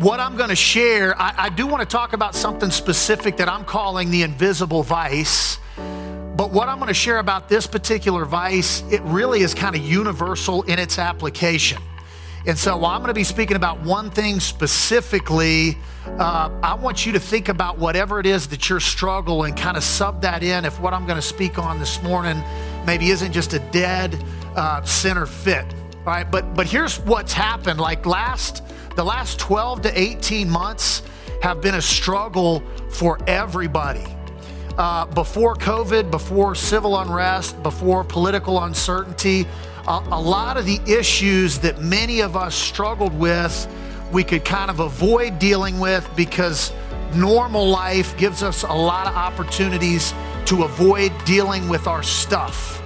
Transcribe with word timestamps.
what 0.00 0.20
I'm 0.20 0.36
going 0.36 0.48
to 0.48 0.56
share, 0.56 1.20
I, 1.20 1.34
I 1.36 1.48
do 1.50 1.66
want 1.66 1.80
to 1.80 1.86
talk 1.86 2.12
about 2.12 2.34
something 2.34 2.70
specific 2.70 3.36
that 3.36 3.48
I'm 3.48 3.64
calling 3.64 4.10
the 4.10 4.22
invisible 4.22 4.82
vice. 4.82 5.58
But 6.36 6.50
what 6.50 6.68
I'm 6.68 6.78
going 6.78 6.88
to 6.88 6.94
share 6.94 7.18
about 7.18 7.48
this 7.48 7.66
particular 7.66 8.24
vice, 8.24 8.82
it 8.90 9.00
really 9.02 9.42
is 9.42 9.54
kind 9.54 9.76
of 9.76 9.82
universal 9.82 10.62
in 10.62 10.78
its 10.78 10.98
application. 10.98 11.80
And 12.46 12.58
so 12.58 12.76
while 12.76 12.90
I'm 12.90 13.00
going 13.00 13.08
to 13.08 13.14
be 13.14 13.24
speaking 13.24 13.56
about 13.56 13.80
one 13.80 14.10
thing 14.10 14.40
specifically, 14.40 15.78
uh, 16.18 16.50
I 16.62 16.74
want 16.74 17.06
you 17.06 17.12
to 17.12 17.20
think 17.20 17.48
about 17.48 17.78
whatever 17.78 18.20
it 18.20 18.26
is 18.26 18.48
that 18.48 18.68
you're 18.68 18.80
struggling, 18.80 19.54
kind 19.54 19.76
of 19.76 19.84
sub 19.84 20.20
that 20.22 20.42
in 20.42 20.64
if 20.64 20.78
what 20.80 20.92
I'm 20.92 21.06
going 21.06 21.16
to 21.16 21.26
speak 21.26 21.58
on 21.58 21.78
this 21.78 22.02
morning 22.02 22.42
maybe 22.84 23.10
isn't 23.10 23.32
just 23.32 23.54
a 23.54 23.60
dead 23.70 24.22
uh, 24.56 24.82
center 24.82 25.24
fit. 25.24 25.64
All 25.98 26.12
right, 26.12 26.30
but 26.30 26.54
but 26.54 26.66
here's 26.66 26.98
what's 27.00 27.32
happened. 27.32 27.80
Like 27.80 28.04
last 28.04 28.62
the 28.96 29.04
last 29.04 29.38
12 29.38 29.82
to 29.82 30.00
18 30.00 30.48
months 30.48 31.02
have 31.42 31.60
been 31.60 31.74
a 31.74 31.82
struggle 31.82 32.62
for 32.90 33.18
everybody. 33.26 34.04
Uh, 34.78 35.06
before 35.06 35.54
COVID, 35.54 36.10
before 36.10 36.54
civil 36.54 36.98
unrest, 36.98 37.62
before 37.62 38.02
political 38.04 38.64
uncertainty, 38.64 39.46
a, 39.86 40.02
a 40.10 40.20
lot 40.20 40.56
of 40.56 40.66
the 40.66 40.80
issues 40.86 41.58
that 41.58 41.80
many 41.80 42.20
of 42.20 42.36
us 42.36 42.54
struggled 42.54 43.16
with, 43.18 43.68
we 44.12 44.24
could 44.24 44.44
kind 44.44 44.70
of 44.70 44.80
avoid 44.80 45.38
dealing 45.38 45.78
with 45.78 46.08
because 46.16 46.72
normal 47.14 47.68
life 47.68 48.16
gives 48.16 48.42
us 48.42 48.62
a 48.64 48.72
lot 48.72 49.06
of 49.06 49.14
opportunities 49.14 50.12
to 50.46 50.64
avoid 50.64 51.12
dealing 51.24 51.68
with 51.68 51.86
our 51.86 52.02
stuff. 52.02 52.83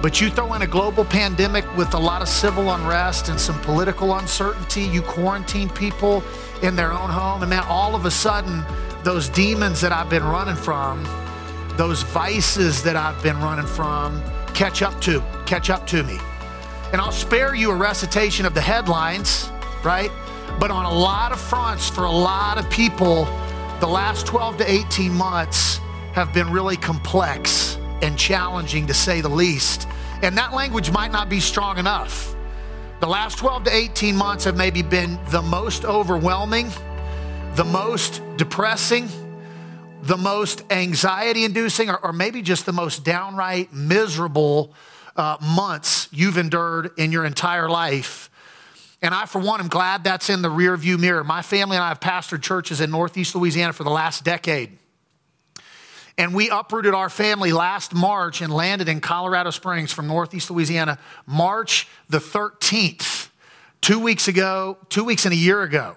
But 0.00 0.20
you 0.20 0.30
throw 0.30 0.54
in 0.54 0.62
a 0.62 0.66
global 0.66 1.04
pandemic 1.04 1.64
with 1.76 1.92
a 1.94 1.98
lot 1.98 2.22
of 2.22 2.28
civil 2.28 2.70
unrest 2.70 3.28
and 3.28 3.38
some 3.38 3.60
political 3.62 4.14
uncertainty, 4.14 4.82
you 4.82 5.02
quarantine 5.02 5.68
people 5.68 6.22
in 6.62 6.76
their 6.76 6.92
own 6.92 7.10
home, 7.10 7.42
and 7.42 7.50
then 7.50 7.64
all 7.64 7.96
of 7.96 8.04
a 8.04 8.10
sudden, 8.10 8.64
those 9.02 9.28
demons 9.28 9.80
that 9.80 9.90
I've 9.90 10.08
been 10.08 10.22
running 10.22 10.54
from, 10.54 11.02
those 11.76 12.02
vices 12.02 12.82
that 12.84 12.94
I've 12.94 13.20
been 13.24 13.38
running 13.40 13.66
from, 13.66 14.22
catch 14.54 14.82
up 14.82 15.00
to 15.02 15.20
catch 15.46 15.68
up 15.68 15.84
to 15.88 16.04
me. 16.04 16.18
And 16.92 17.00
I'll 17.00 17.12
spare 17.12 17.56
you 17.56 17.70
a 17.72 17.76
recitation 17.76 18.46
of 18.46 18.54
the 18.54 18.60
headlines, 18.60 19.50
right? 19.82 20.12
But 20.60 20.70
on 20.70 20.84
a 20.84 20.92
lot 20.92 21.32
of 21.32 21.40
fronts 21.40 21.88
for 21.88 22.04
a 22.04 22.10
lot 22.10 22.56
of 22.56 22.70
people, 22.70 23.24
the 23.80 23.88
last 23.88 24.26
12 24.26 24.58
to 24.58 24.70
18 24.70 25.12
months 25.12 25.78
have 26.12 26.32
been 26.32 26.50
really 26.50 26.76
complex 26.76 27.77
and 28.02 28.18
challenging 28.18 28.86
to 28.86 28.94
say 28.94 29.20
the 29.20 29.28
least. 29.28 29.88
And 30.22 30.36
that 30.38 30.52
language 30.52 30.90
might 30.90 31.12
not 31.12 31.28
be 31.28 31.40
strong 31.40 31.78
enough. 31.78 32.34
The 33.00 33.06
last 33.06 33.38
12 33.38 33.64
to 33.64 33.74
18 33.74 34.16
months 34.16 34.44
have 34.44 34.56
maybe 34.56 34.82
been 34.82 35.18
the 35.30 35.42
most 35.42 35.84
overwhelming, 35.84 36.70
the 37.54 37.64
most 37.64 38.22
depressing, 38.36 39.08
the 40.02 40.16
most 40.16 40.64
anxiety 40.70 41.44
inducing, 41.44 41.90
or, 41.90 41.98
or, 41.98 42.12
maybe 42.12 42.42
just 42.42 42.66
the 42.66 42.72
most 42.72 43.04
downright 43.04 43.72
miserable 43.72 44.72
uh, 45.16 45.36
months 45.40 46.08
you've 46.12 46.38
endured 46.38 46.92
in 46.96 47.12
your 47.12 47.24
entire 47.24 47.68
life. 47.68 48.30
And 49.02 49.14
I, 49.14 49.26
for 49.26 49.40
one, 49.40 49.60
am 49.60 49.68
glad 49.68 50.04
that's 50.04 50.30
in 50.30 50.42
the 50.42 50.50
rear 50.50 50.76
view 50.76 50.98
mirror. 50.98 51.22
My 51.22 51.42
family 51.42 51.76
and 51.76 51.84
I 51.84 51.88
have 51.88 52.00
pastored 52.00 52.42
churches 52.42 52.80
in 52.80 52.90
Northeast 52.90 53.34
Louisiana 53.34 53.72
for 53.72 53.84
the 53.84 53.90
last 53.90 54.24
decade. 54.24 54.77
And 56.18 56.34
we 56.34 56.50
uprooted 56.50 56.94
our 56.94 57.08
family 57.08 57.52
last 57.52 57.94
March 57.94 58.42
and 58.42 58.52
landed 58.52 58.88
in 58.88 59.00
Colorado 59.00 59.50
Springs 59.50 59.92
from 59.92 60.08
Northeast 60.08 60.50
Louisiana, 60.50 60.98
March 61.26 61.86
the 62.08 62.18
13th, 62.18 63.28
two 63.80 64.00
weeks 64.00 64.26
ago, 64.26 64.78
two 64.88 65.04
weeks 65.04 65.24
and 65.26 65.32
a 65.32 65.36
year 65.36 65.62
ago. 65.62 65.94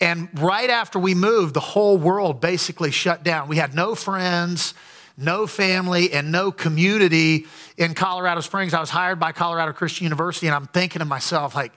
And 0.00 0.30
right 0.40 0.70
after 0.70 0.98
we 0.98 1.14
moved, 1.14 1.52
the 1.52 1.60
whole 1.60 1.98
world 1.98 2.40
basically 2.40 2.90
shut 2.90 3.22
down. 3.22 3.48
We 3.48 3.56
had 3.56 3.74
no 3.74 3.94
friends, 3.94 4.72
no 5.18 5.46
family, 5.46 6.10
and 6.10 6.32
no 6.32 6.50
community 6.52 7.44
in 7.76 7.92
Colorado 7.92 8.40
Springs. 8.40 8.72
I 8.72 8.80
was 8.80 8.88
hired 8.88 9.20
by 9.20 9.32
Colorado 9.32 9.72
Christian 9.72 10.04
University, 10.04 10.46
and 10.46 10.56
I'm 10.56 10.68
thinking 10.68 11.00
to 11.00 11.04
myself, 11.04 11.54
like, 11.54 11.72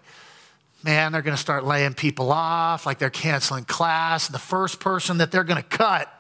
man, 0.84 1.12
they're 1.12 1.22
going 1.22 1.36
to 1.36 1.42
start 1.42 1.66
laying 1.66 1.96
people 1.96 2.32
off, 2.32 2.86
like 2.86 2.98
they're 2.98 3.10
canceling 3.10 3.66
class. 3.66 4.30
The 4.30 4.40
first 4.40 4.80
person 4.80 5.18
that 5.18 5.32
they're 5.32 5.44
going 5.44 5.62
to 5.62 5.68
cut 5.68 6.13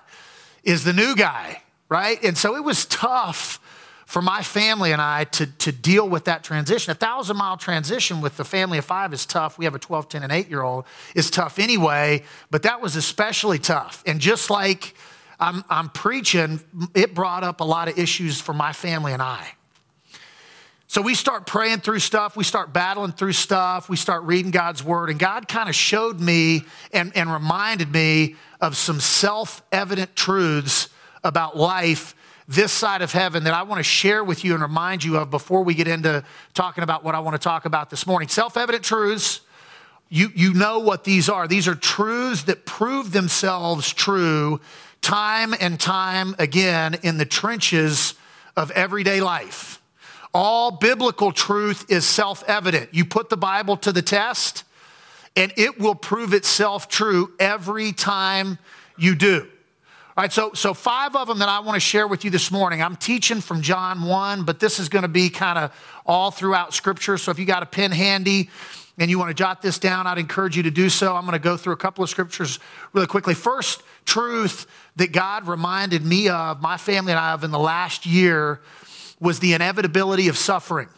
is 0.63 0.83
the 0.83 0.93
new 0.93 1.15
guy, 1.15 1.61
right? 1.89 2.21
And 2.23 2.37
so 2.37 2.55
it 2.55 2.63
was 2.63 2.85
tough 2.85 3.59
for 4.05 4.21
my 4.21 4.43
family 4.43 4.91
and 4.91 5.01
I 5.01 5.23
to, 5.23 5.47
to 5.47 5.71
deal 5.71 6.07
with 6.07 6.25
that 6.25 6.43
transition. 6.43 6.91
A 6.91 6.95
thousand 6.95 7.37
mile 7.37 7.57
transition 7.57 8.21
with 8.21 8.37
the 8.37 8.45
family 8.45 8.77
of 8.77 8.85
five 8.85 9.11
is 9.13 9.25
tough. 9.25 9.57
We 9.57 9.65
have 9.65 9.75
a 9.75 9.79
12, 9.79 10.09
10, 10.09 10.23
and 10.23 10.31
8 10.31 10.49
year 10.49 10.61
old, 10.61 10.85
is 11.15 11.31
tough 11.31 11.57
anyway, 11.57 12.23
but 12.51 12.63
that 12.63 12.81
was 12.81 12.95
especially 12.95 13.59
tough. 13.59 14.03
And 14.05 14.19
just 14.19 14.49
like 14.49 14.93
I'm, 15.39 15.63
I'm 15.69 15.89
preaching, 15.89 16.61
it 16.93 17.15
brought 17.15 17.43
up 17.43 17.59
a 17.59 17.63
lot 17.63 17.87
of 17.87 17.97
issues 17.97 18.39
for 18.39 18.53
my 18.53 18.71
family 18.71 19.13
and 19.13 19.21
I. 19.21 19.47
So 20.93 21.01
we 21.01 21.15
start 21.15 21.47
praying 21.47 21.79
through 21.79 21.97
stuff, 22.01 22.37
we 22.37 22.43
start 22.43 22.71
battling 22.71 23.13
through 23.13 23.31
stuff, 23.31 23.89
we 23.89 23.97
start 23.97 24.21
reading 24.25 24.51
God's 24.51 24.83
word, 24.83 25.09
and 25.09 25.17
God 25.17 25.47
kind 25.47 25.67
of 25.67 25.73
showed 25.73 26.19
me 26.19 26.65
and, 26.91 27.11
and 27.17 27.33
reminded 27.33 27.91
me 27.91 28.35
of 28.61 28.77
some 28.77 28.99
self 28.99 29.63
evident 29.71 30.15
truths 30.15 30.89
about 31.23 31.57
life 31.57 32.13
this 32.47 32.71
side 32.71 33.01
of 33.01 33.11
heaven 33.11 33.45
that 33.45 33.55
I 33.55 33.63
want 33.63 33.79
to 33.79 33.83
share 33.83 34.23
with 34.23 34.45
you 34.45 34.53
and 34.53 34.61
remind 34.61 35.03
you 35.03 35.17
of 35.17 35.31
before 35.31 35.63
we 35.63 35.73
get 35.73 35.87
into 35.87 36.23
talking 36.53 36.83
about 36.83 37.03
what 37.03 37.15
I 37.15 37.21
want 37.21 37.33
to 37.33 37.43
talk 37.43 37.65
about 37.65 37.89
this 37.89 38.05
morning. 38.05 38.29
Self 38.29 38.55
evident 38.55 38.83
truths, 38.83 39.41
you, 40.09 40.29
you 40.35 40.53
know 40.53 40.77
what 40.77 41.05
these 41.05 41.27
are. 41.27 41.47
These 41.47 41.67
are 41.67 41.73
truths 41.73 42.43
that 42.43 42.67
prove 42.67 43.13
themselves 43.13 43.91
true 43.91 44.61
time 45.01 45.55
and 45.59 45.79
time 45.79 46.35
again 46.37 46.97
in 47.01 47.17
the 47.17 47.25
trenches 47.25 48.13
of 48.55 48.69
everyday 48.69 49.21
life. 49.21 49.79
All 50.33 50.71
biblical 50.71 51.31
truth 51.31 51.85
is 51.89 52.05
self 52.05 52.43
evident. 52.47 52.89
You 52.91 53.05
put 53.05 53.29
the 53.29 53.37
Bible 53.37 53.77
to 53.77 53.91
the 53.91 54.01
test, 54.01 54.63
and 55.35 55.53
it 55.57 55.79
will 55.79 55.95
prove 55.95 56.33
itself 56.33 56.87
true 56.87 57.33
every 57.39 57.91
time 57.91 58.57
you 58.97 59.15
do. 59.15 59.47
All 60.15 60.21
right, 60.21 60.31
so, 60.31 60.53
so 60.53 60.75
five 60.75 61.15
of 61.15 61.27
them 61.27 61.39
that 61.39 61.49
I 61.49 61.59
want 61.61 61.75
to 61.75 61.79
share 61.79 62.07
with 62.07 62.23
you 62.23 62.29
this 62.29 62.51
morning. 62.51 62.83
I'm 62.83 62.95
teaching 62.95 63.41
from 63.41 63.63
John 63.63 64.03
1, 64.03 64.43
but 64.43 64.59
this 64.59 64.77
is 64.77 64.87
going 64.87 65.01
to 65.01 65.07
be 65.07 65.31
kind 65.31 65.57
of 65.57 65.71
all 66.05 66.29
throughout 66.29 66.71
Scripture. 66.75 67.17
So 67.17 67.31
if 67.31 67.39
you 67.39 67.45
got 67.45 67.63
a 67.63 67.65
pen 67.65 67.91
handy 67.91 68.51
and 68.99 69.09
you 69.09 69.17
want 69.17 69.29
to 69.29 69.33
jot 69.33 69.63
this 69.63 69.79
down, 69.79 70.05
I'd 70.05 70.19
encourage 70.19 70.55
you 70.55 70.61
to 70.63 70.71
do 70.71 70.89
so. 70.89 71.15
I'm 71.15 71.23
going 71.23 71.33
to 71.33 71.39
go 71.39 71.57
through 71.57 71.73
a 71.73 71.77
couple 71.77 72.03
of 72.03 72.11
Scriptures 72.11 72.59
really 72.93 73.07
quickly. 73.07 73.33
First 73.33 73.81
truth 74.05 74.67
that 74.97 75.11
God 75.13 75.47
reminded 75.47 76.05
me 76.05 76.29
of, 76.29 76.61
my 76.61 76.77
family 76.77 77.11
and 77.11 77.19
I 77.19 77.33
of 77.33 77.43
in 77.43 77.49
the 77.49 77.57
last 77.57 78.05
year, 78.05 78.61
was 79.19 79.39
the 79.39 79.53
inevitability 79.53 80.27
of 80.27 80.37
suffering. 80.37 80.89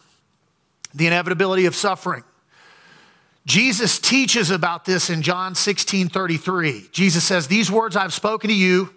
The 0.94 1.06
inevitability 1.06 1.66
of 1.66 1.74
suffering. 1.74 2.24
Jesus 3.46 4.00
teaches 4.00 4.50
about 4.50 4.84
this 4.84 5.08
in 5.08 5.22
John 5.22 5.54
16 5.54 6.08
33. 6.08 6.88
Jesus 6.90 7.24
says, 7.24 7.46
These 7.46 7.70
words 7.70 7.94
I've 7.94 8.12
spoken 8.12 8.48
to 8.48 8.54
you 8.54 8.92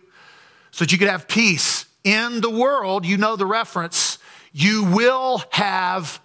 so 0.71 0.85
that 0.85 0.91
you 0.91 0.97
could 0.97 1.07
have 1.07 1.27
peace. 1.27 1.85
In 2.03 2.41
the 2.41 2.49
world, 2.49 3.05
you 3.05 3.17
know 3.17 3.35
the 3.35 3.45
reference, 3.45 4.17
you 4.51 4.85
will 4.85 5.43
have 5.51 6.19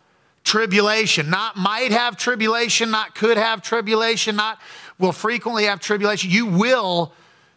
tribulation. 0.45 1.29
Not 1.29 1.57
might 1.57 1.91
have 1.91 2.17
tribulation, 2.17 2.91
not 2.91 3.15
could 3.15 3.37
have 3.37 3.61
tribulation, 3.63 4.37
not 4.37 4.59
will 4.99 5.13
frequently 5.13 5.65
have 5.65 5.81
tribulation. 5.81 6.31
You 6.31 6.47
will 6.47 7.13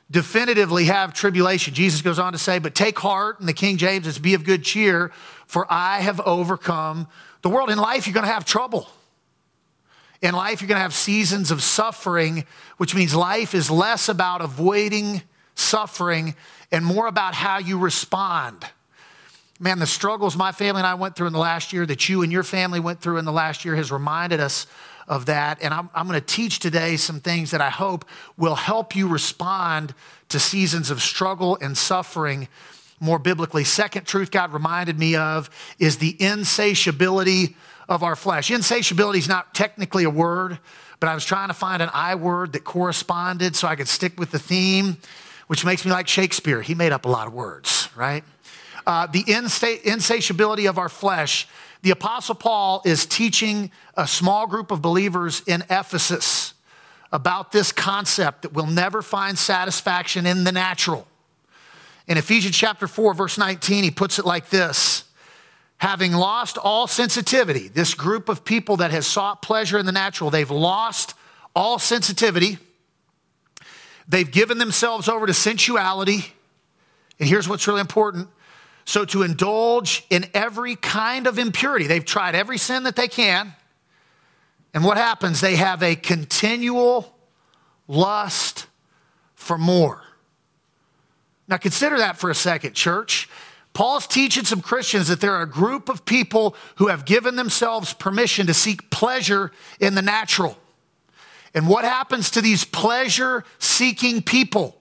definitively 0.10 0.86
have 0.86 1.14
tribulation. 1.14 1.74
Jesus 1.74 2.02
goes 2.02 2.20
on 2.20 2.34
to 2.34 2.40
say, 2.40 2.60
But 2.60 2.76
take 2.76 2.98
heart, 3.00 3.40
in 3.40 3.46
the 3.46 3.54
King 3.54 3.78
James, 3.78 4.08
it's 4.08 4.18
be 4.18 4.34
of 4.34 4.44
good 4.44 4.64
cheer, 4.64 5.12
for 5.46 5.66
I 5.70 6.00
have 6.00 6.20
overcome 6.22 7.08
the 7.42 7.50
world. 7.50 7.70
In 7.70 7.78
life, 7.78 8.08
you're 8.08 8.14
going 8.14 8.26
to 8.26 8.32
have 8.32 8.46
trouble. 8.46 8.88
In 10.22 10.34
life, 10.34 10.62
you're 10.62 10.68
going 10.68 10.78
to 10.78 10.82
have 10.82 10.94
seasons 10.94 11.52
of 11.52 11.62
suffering, 11.62 12.46
which 12.78 12.96
means 12.96 13.14
life 13.14 13.54
is 13.54 13.70
less 13.70 14.10
about 14.10 14.42
avoiding 14.42 15.22
suffering 15.54 16.36
and 16.72 16.84
more 16.84 17.08
about 17.08 17.34
how 17.34 17.60
you 17.60 17.78
respond. 17.78 18.66
Man, 19.60 19.80
the 19.80 19.88
struggles 19.88 20.36
my 20.36 20.52
family 20.52 20.80
and 20.80 20.88
I 20.88 20.96
went 20.96 21.16
through 21.16 21.28
in 21.28 21.34
the 21.34 21.40
last 21.40 21.74
year, 21.74 21.86
that 21.86 22.10
you 22.10 22.22
and 22.22 22.32
your 22.32 22.44
family 22.44 22.80
went 22.80 23.02
through 23.02 23.18
in 23.18 23.26
the 23.26 23.32
last 23.32 23.66
year, 23.66 23.76
has 23.76 23.92
reminded 23.92 24.40
us 24.40 24.68
of 25.08 25.26
that. 25.28 25.62
And 25.62 25.74
I'm, 25.74 25.90
I'm 25.94 26.08
going 26.08 26.20
to 26.20 26.26
teach 26.26 26.60
today 26.60 26.98
some 26.98 27.20
things 27.20 27.52
that 27.52 27.62
I 27.62 27.70
hope 27.70 28.06
will 28.38 28.56
help 28.56 28.96
you 28.96 29.08
respond 29.08 29.94
to 30.30 30.40
seasons 30.40 30.90
of 30.90 31.02
struggle 31.02 31.58
and 31.62 31.78
suffering 31.78 32.48
more 33.00 33.20
biblically. 33.20 33.64
Second 33.64 34.06
truth 34.06 34.32
God 34.32 34.52
reminded 34.52 35.00
me 35.00 35.16
of 35.16 35.50
is 35.80 35.98
the 35.98 36.22
insatiability 36.22 37.56
of 37.88 38.04
our 38.04 38.16
flesh. 38.16 38.52
Insatiability 38.52 39.20
is 39.20 39.30
not 39.30 39.54
technically 39.54 40.04
a 40.04 40.10
word, 40.10 40.60
but 41.00 41.08
I 41.08 41.14
was 41.14 41.24
trying 41.24 41.48
to 41.48 41.54
find 41.54 41.82
an 41.82 41.90
I 41.94 42.16
word 42.16 42.54
that 42.54 42.64
corresponded 42.64 43.56
so 43.56 43.68
I 43.68 43.76
could 43.76 43.88
stick 43.88 44.20
with 44.20 44.32
the 44.32 44.40
theme 44.40 44.98
which 45.48 45.64
makes 45.66 45.86
me 45.86 45.92
like 45.92 46.08
Shakespeare. 46.08 46.62
He 46.62 46.76
made 46.76 46.92
up 46.92 47.06
a 47.06 47.10
lot 47.10 47.28
of 47.28 47.34
words, 47.34 47.90
right? 47.96 48.24
Uh, 48.86 49.08
the 49.08 49.24
insatiability 49.28 50.68
of 50.68 50.78
our 50.78 50.90
flesh. 50.90 51.48
The 51.82 51.92
Apostle 51.92 52.36
Paul 52.36 52.82
is 52.86 53.06
teaching 53.06 53.72
a 53.96 54.08
small 54.08 54.48
group 54.48 54.72
of 54.72 54.82
believers 54.82 55.42
in 55.46 55.64
Ephesus 55.70 56.54
about 57.12 57.52
this 57.52 57.72
concept 57.72 58.42
that 58.42 58.54
we'll 58.54 58.66
never 58.66 59.02
find 59.02 59.38
satisfaction 59.38 60.26
in 60.26 60.44
the 60.44 60.52
natural. 60.52 61.08
In 62.08 62.18
Ephesians 62.18 62.56
chapter 62.56 62.88
4, 62.88 63.14
verse 63.14 63.38
19, 63.38 63.84
he 63.84 63.92
puts 63.92 64.20
it 64.20 64.26
like 64.26 64.50
this 64.50 65.04
Having 65.78 66.14
lost 66.14 66.58
all 66.58 66.88
sensitivity, 66.88 67.68
this 67.68 67.94
group 67.94 68.30
of 68.30 68.44
people 68.44 68.78
that 68.78 68.92
has 68.92 69.06
sought 69.06 69.42
pleasure 69.42 69.78
in 69.78 69.86
the 69.86 69.92
natural, 69.92 70.32
they've 70.32 70.50
lost 70.50 71.14
all 71.56 71.78
sensitivity. 71.78 72.58
They've 74.08 74.30
given 74.30 74.58
themselves 74.58 75.08
over 75.10 75.28
to 75.28 75.34
sensuality. 75.34 76.34
And 77.20 77.28
here's 77.28 77.48
what's 77.48 77.68
really 77.68 77.82
important. 77.82 78.30
So, 78.88 79.04
to 79.04 79.24
indulge 79.24 80.06
in 80.10 80.28
every 80.34 80.78
kind 80.78 81.28
of 81.28 81.38
impurity, 81.38 81.88
they've 81.88 82.06
tried 82.06 82.36
every 82.36 82.58
sin 82.58 82.84
that 82.84 82.96
they 82.96 83.10
can. 83.10 83.54
And 84.74 84.82
what 84.82 84.96
happens? 84.96 85.42
They 85.42 85.58
have 85.58 85.84
a 85.84 85.94
continual 85.94 87.14
lust 87.90 88.66
for 89.36 89.58
more. 89.58 90.04
Now, 91.50 91.58
consider 91.58 91.98
that 91.98 92.18
for 92.18 92.30
a 92.30 92.36
second, 92.36 92.76
church. 92.76 93.28
Paul's 93.74 94.08
teaching 94.08 94.46
some 94.46 94.62
Christians 94.62 95.10
that 95.10 95.20
there 95.20 95.34
are 95.34 95.42
a 95.42 95.50
group 95.50 95.90
of 95.90 96.06
people 96.06 96.56
who 96.78 96.88
have 96.88 97.04
given 97.04 97.36
themselves 97.36 97.92
permission 97.92 98.48
to 98.48 98.54
seek 98.54 98.90
pleasure 98.90 99.52
in 99.82 99.96
the 99.96 100.02
natural. 100.02 100.58
And 101.54 101.68
what 101.68 101.84
happens 101.84 102.32
to 102.32 102.42
these 102.42 102.64
pleasure 102.64 103.44
seeking 103.60 104.22
people? 104.22 104.78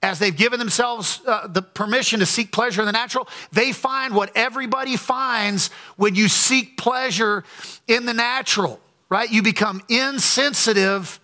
As 0.00 0.20
they've 0.20 0.36
given 0.36 0.60
themselves 0.60 1.20
uh, 1.26 1.48
the 1.48 1.60
permission 1.60 2.20
to 2.20 2.26
seek 2.26 2.52
pleasure 2.52 2.82
in 2.82 2.86
the 2.86 2.92
natural, 2.92 3.28
they 3.50 3.72
find 3.72 4.14
what 4.14 4.30
everybody 4.36 4.96
finds 4.96 5.70
when 5.96 6.14
you 6.14 6.28
seek 6.28 6.76
pleasure 6.76 7.42
in 7.88 8.06
the 8.06 8.14
natural, 8.14 8.80
right? 9.08 9.30
You 9.30 9.42
become 9.42 9.82
insensitive 9.88 11.18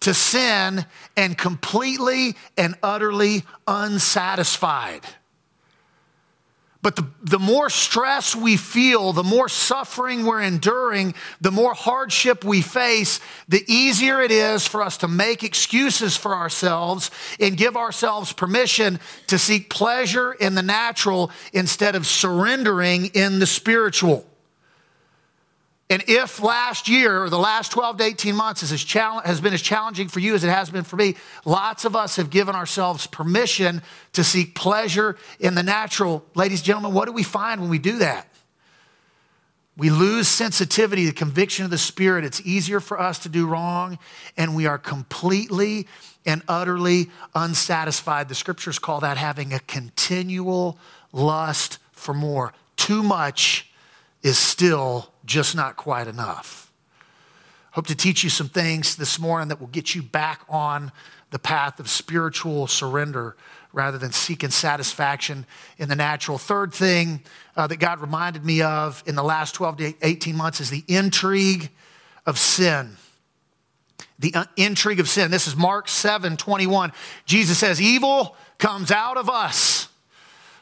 to 0.00 0.12
sin 0.12 0.84
and 1.16 1.36
completely 1.38 2.36
and 2.56 2.74
utterly 2.82 3.44
unsatisfied. 3.66 5.02
But 6.80 6.94
the, 6.94 7.06
the 7.24 7.38
more 7.40 7.70
stress 7.70 8.36
we 8.36 8.56
feel, 8.56 9.12
the 9.12 9.24
more 9.24 9.48
suffering 9.48 10.24
we're 10.24 10.42
enduring, 10.42 11.14
the 11.40 11.50
more 11.50 11.74
hardship 11.74 12.44
we 12.44 12.62
face, 12.62 13.18
the 13.48 13.64
easier 13.66 14.20
it 14.20 14.30
is 14.30 14.64
for 14.64 14.82
us 14.82 14.96
to 14.98 15.08
make 15.08 15.42
excuses 15.42 16.16
for 16.16 16.36
ourselves 16.36 17.10
and 17.40 17.56
give 17.56 17.76
ourselves 17.76 18.32
permission 18.32 19.00
to 19.26 19.38
seek 19.38 19.70
pleasure 19.70 20.32
in 20.34 20.54
the 20.54 20.62
natural 20.62 21.32
instead 21.52 21.96
of 21.96 22.06
surrendering 22.06 23.06
in 23.06 23.40
the 23.40 23.46
spiritual. 23.46 24.27
And 25.90 26.04
if 26.06 26.42
last 26.42 26.86
year 26.86 27.22
or 27.22 27.30
the 27.30 27.38
last 27.38 27.72
12 27.72 27.96
to 27.96 28.04
18 28.04 28.36
months 28.36 28.60
has 28.60 29.40
been 29.40 29.54
as 29.54 29.62
challenging 29.62 30.08
for 30.08 30.20
you 30.20 30.34
as 30.34 30.44
it 30.44 30.50
has 30.50 30.68
been 30.68 30.84
for 30.84 30.96
me, 30.96 31.16
lots 31.46 31.86
of 31.86 31.96
us 31.96 32.16
have 32.16 32.28
given 32.28 32.54
ourselves 32.54 33.06
permission 33.06 33.80
to 34.12 34.22
seek 34.22 34.54
pleasure 34.54 35.16
in 35.40 35.54
the 35.54 35.62
natural. 35.62 36.26
Ladies 36.34 36.60
and 36.60 36.66
gentlemen, 36.66 36.92
what 36.92 37.06
do 37.06 37.12
we 37.12 37.22
find 37.22 37.62
when 37.62 37.70
we 37.70 37.78
do 37.78 37.98
that? 37.98 38.28
We 39.78 39.88
lose 39.90 40.28
sensitivity, 40.28 41.06
the 41.06 41.12
conviction 41.12 41.64
of 41.64 41.70
the 41.70 41.78
Spirit. 41.78 42.24
It's 42.24 42.42
easier 42.42 42.80
for 42.80 43.00
us 43.00 43.20
to 43.20 43.28
do 43.30 43.46
wrong, 43.46 43.98
and 44.36 44.56
we 44.56 44.66
are 44.66 44.76
completely 44.76 45.86
and 46.26 46.42
utterly 46.48 47.10
unsatisfied. 47.34 48.28
The 48.28 48.34
scriptures 48.34 48.78
call 48.78 49.00
that 49.00 49.16
having 49.16 49.54
a 49.54 49.60
continual 49.60 50.78
lust 51.12 51.78
for 51.92 52.12
more. 52.12 52.52
Too 52.76 53.02
much 53.02 53.70
is 54.20 54.36
still 54.36 55.12
just 55.28 55.54
not 55.54 55.76
quite 55.76 56.08
enough. 56.08 56.72
Hope 57.72 57.86
to 57.86 57.94
teach 57.94 58.24
you 58.24 58.30
some 58.30 58.48
things 58.48 58.96
this 58.96 59.20
morning 59.20 59.48
that 59.48 59.60
will 59.60 59.68
get 59.68 59.94
you 59.94 60.02
back 60.02 60.40
on 60.48 60.90
the 61.30 61.38
path 61.38 61.78
of 61.78 61.88
spiritual 61.88 62.66
surrender 62.66 63.36
rather 63.72 63.98
than 63.98 64.10
seeking 64.10 64.50
satisfaction 64.50 65.44
in 65.76 65.88
the 65.88 65.94
natural. 65.94 66.38
Third 66.38 66.72
thing 66.72 67.20
uh, 67.54 67.66
that 67.66 67.76
God 67.76 68.00
reminded 68.00 68.44
me 68.44 68.62
of 68.62 69.02
in 69.06 69.14
the 69.14 69.22
last 69.22 69.54
12 69.54 69.76
to 69.76 69.94
18 70.02 70.34
months 70.34 70.60
is 70.60 70.70
the 70.70 70.82
intrigue 70.88 71.70
of 72.26 72.38
sin. 72.38 72.96
The 74.18 74.34
uh, 74.34 74.44
intrigue 74.56 74.98
of 74.98 75.08
sin. 75.08 75.30
This 75.30 75.46
is 75.46 75.54
Mark 75.54 75.88
7 75.88 76.38
21. 76.38 76.92
Jesus 77.26 77.58
says, 77.58 77.80
Evil 77.80 78.34
comes 78.56 78.90
out 78.90 79.18
of 79.18 79.28
us. 79.28 79.88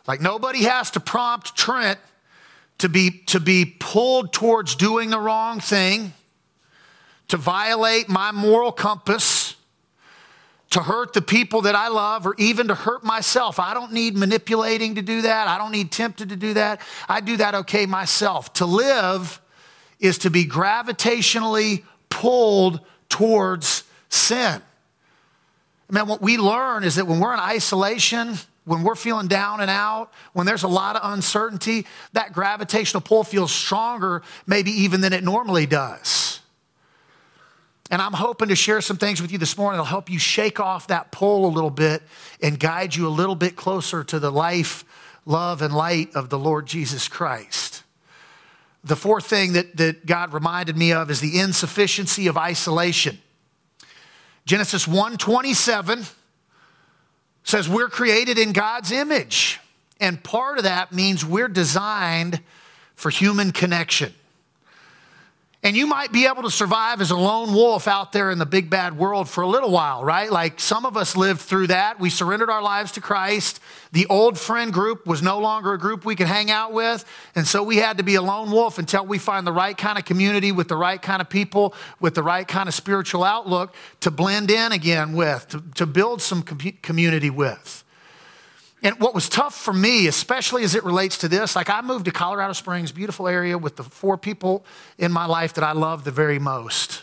Like 0.09 0.21
nobody 0.21 0.65
has 0.65 0.91
to 0.91 1.01
prompt 1.01 1.57
Trent 1.57 1.99
to 2.79 2.89
be, 2.89 3.11
to 3.27 3.41
be 3.41 3.65
pulled 3.65 4.33
towards 4.33 4.75
doing 4.75 5.11
the 5.11 5.19
wrong 5.19 5.61
thing, 5.61 6.13
to 7.29 7.37
violate 7.37 8.09
my 8.09 8.33
moral 8.33 8.73
compass, 8.73 9.57
to 10.71 10.81
hurt 10.81 11.13
the 11.13 11.23
people 11.23 11.63
that 11.63 11.75
I 11.75 11.89
love, 11.89 12.27
or 12.27 12.35
even 12.39 12.69
to 12.69 12.75
hurt 12.75 13.05
myself. 13.05 13.59
I 13.59 13.73
don't 13.73 13.93
need 13.93 14.17
manipulating 14.17 14.97
to 14.97 15.03
do 15.03 15.23
that. 15.23 15.49
I 15.49 15.59
don't 15.59 15.73
need 15.73 15.91
tempted 15.91 16.29
to 16.31 16.37
do 16.37 16.55
that. 16.55 16.81
I 17.09 17.21
do 17.21 17.37
that 17.39 17.55
okay 17.55 17.87
myself. 17.87 18.53
To 18.55 18.67
live 18.67 19.41
is 20.01 20.19
to 20.19 20.31
be 20.31 20.45
gravitationally 20.45 21.85
pulled 22.09 22.81
towards 23.09 23.85
sin. 24.09 24.61
Man, 25.89 26.09
what 26.09 26.21
we 26.21 26.37
learn 26.37 26.83
is 26.83 26.97
that 26.97 27.07
when 27.07 27.21
we're 27.21 27.33
in 27.33 27.41
isolation, 27.41 28.37
when 28.67 28.83
we're 28.83 28.97
feeling 28.97 29.29
down 29.29 29.61
and 29.61 29.71
out, 29.71 30.13
when 30.33 30.45
there's 30.45 30.65
a 30.65 30.69
lot 30.69 30.97
of 30.97 31.13
uncertainty, 31.13 31.87
that 32.13 32.33
gravitational 32.33 33.01
pull 33.01 33.23
feels 33.23 33.53
stronger, 33.53 34.23
maybe 34.47 34.73
even 34.73 35.01
than 35.01 35.13
it 35.13 35.23
normally 35.23 35.67
does. 35.67 36.41
And 37.93 38.03
I'm 38.03 38.13
hoping 38.13 38.49
to 38.49 38.57
share 38.57 38.81
some 38.81 38.97
things 38.97 39.23
with 39.23 39.31
you 39.31 39.39
this 39.39 39.57
morning 39.57 39.77
that'll 39.77 39.87
help 39.87 40.11
you 40.11 40.19
shake 40.19 40.59
off 40.59 40.89
that 40.89 41.13
pull 41.13 41.47
a 41.47 41.53
little 41.53 41.71
bit 41.71 42.03
and 42.43 42.59
guide 42.59 42.97
you 42.97 43.07
a 43.07 43.09
little 43.09 43.37
bit 43.37 43.55
closer 43.55 44.03
to 44.03 44.19
the 44.19 44.33
life, 44.33 44.85
love, 45.25 45.63
and 45.63 45.73
light 45.73 46.15
of 46.17 46.29
the 46.29 46.39
Lord 46.39 46.67
Jesus 46.67 47.07
Christ. 47.07 47.85
The 48.83 48.97
fourth 48.97 49.27
thing 49.27 49.53
that, 49.53 49.77
that 49.77 50.07
God 50.07 50.33
reminded 50.33 50.77
me 50.77 50.93
of 50.93 51.09
is 51.09 51.21
the 51.21 51.39
insufficiency 51.39 52.27
of 52.27 52.37
isolation. 52.37 53.19
Genesis 54.45 54.89
127 54.89 56.05
says 57.47 57.69
we're 57.69 57.89
created 57.89 58.39
in 58.39 58.53
God's 58.53 58.93
image. 58.93 59.61
And 59.99 60.23
part 60.23 60.59
of 60.59 60.65
that 60.65 60.93
means 60.93 61.25
we're 61.25 61.49
designed 61.49 62.41
for 62.95 63.09
human 63.09 63.53
connection. 63.53 64.13
And 65.67 65.77
you 65.77 65.89
might 65.89 66.13
be 66.13 66.27
able 66.27 66.45
to 66.45 66.51
survive 66.51 67.01
as 67.01 67.11
a 67.11 67.17
lone 67.17 67.53
wolf 67.53 67.89
out 67.89 68.13
there 68.13 68.31
in 68.31 68.39
the 68.39 68.47
big 68.47 68.71
bad 68.71 68.97
world 68.97 69.29
for 69.29 69.41
a 69.41 69.49
little 69.49 69.73
while, 69.73 70.05
right? 70.05 70.31
Like 70.31 70.61
some 70.61 70.87
of 70.87 70.97
us 70.97 71.17
lived 71.17 71.41
through 71.41 71.67
that. 71.67 71.99
We 71.99 72.09
surrendered 72.09 72.49
our 72.49 72.63
lives 72.63 72.93
to 72.93 73.01
Christ. 73.01 73.59
The 73.91 74.07
old 74.07 74.39
friend 74.39 74.73
group 74.73 75.09
was 75.09 75.23
no 75.23 75.41
longer 75.41 75.73
a 75.73 75.79
group 75.79 76.05
we 76.05 76.15
could 76.15 76.29
hang 76.29 76.53
out 76.53 76.73
with. 76.73 77.05
And 77.35 77.49
so 77.49 77.65
we 77.65 77.79
had 77.79 77.97
to 77.99 78.05
be 78.05 78.15
a 78.15 78.23
lone 78.23 78.53
wolf 78.53 78.79
until 78.79 79.05
we 79.05 79.19
find 79.19 79.45
the 79.45 79.51
right 79.51 79.77
kind 79.77 79.99
of 79.99 80.05
community 80.05 80.53
with 80.53 80.69
the 80.69 80.77
right 80.77 81.03
kind 81.03 81.21
of 81.21 81.29
people, 81.29 81.75
with 81.99 82.15
the 82.15 82.23
right 82.23 82.47
kind 82.47 82.69
of 82.69 82.75
spiritual 82.75 83.25
outlook 83.25 83.75
to 84.03 84.13
blend 84.13 84.53
in 84.53 84.71
again 84.71 85.15
with, 85.15 85.49
to, 85.49 85.65
to 85.75 85.85
build 85.85 86.23
some 86.23 86.45
community 86.45 87.29
with. 87.29 87.83
And 88.87 89.01
what 89.01 89.17
was 89.17 89.29
tough 89.29 89.53
for 89.53 89.73
me, 89.73 90.07
especially 90.07 90.63
as 90.63 90.77
it 90.77 90.85
relates 90.85 91.19
to 91.19 91.29
this, 91.29 91.57
like 91.57 91.69
I 91.69 91.81
moved 91.81 92.05
to 92.05 92.13
Colorado 92.13 92.53
Springs, 92.53 92.93
beautiful 92.93 93.27
area 93.27 93.59
with 93.59 93.75
the 93.75 93.83
four 93.83 94.17
people 94.17 94.65
in 94.97 95.11
my 95.11 95.27
life 95.27 95.55
that 95.55 95.65
I 95.65 95.73
love 95.73 96.05
the 96.05 96.13
very 96.13 96.39
most 96.39 97.03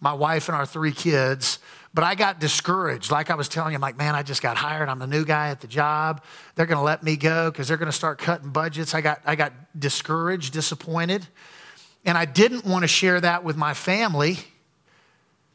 my 0.00 0.12
wife 0.12 0.48
and 0.48 0.56
our 0.56 0.66
three 0.66 0.90
kids. 0.90 1.60
But 1.94 2.02
I 2.02 2.16
got 2.16 2.40
discouraged. 2.40 3.12
Like 3.12 3.30
I 3.30 3.36
was 3.36 3.48
telling 3.48 3.70
you, 3.70 3.76
I'm 3.76 3.82
like, 3.82 3.96
man, 3.96 4.16
I 4.16 4.24
just 4.24 4.42
got 4.42 4.56
hired. 4.56 4.88
I'm 4.88 4.98
the 4.98 5.06
new 5.06 5.24
guy 5.24 5.50
at 5.50 5.60
the 5.60 5.68
job. 5.68 6.24
They're 6.56 6.66
going 6.66 6.76
to 6.76 6.84
let 6.84 7.04
me 7.04 7.16
go 7.16 7.52
because 7.52 7.68
they're 7.68 7.76
going 7.76 7.86
to 7.90 7.96
start 7.96 8.18
cutting 8.18 8.50
budgets. 8.50 8.92
I 8.92 9.00
got, 9.00 9.22
I 9.24 9.36
got 9.36 9.52
discouraged, 9.78 10.54
disappointed. 10.54 11.24
And 12.04 12.18
I 12.18 12.24
didn't 12.24 12.64
want 12.64 12.82
to 12.82 12.88
share 12.88 13.20
that 13.20 13.44
with 13.44 13.56
my 13.56 13.74
family 13.74 14.38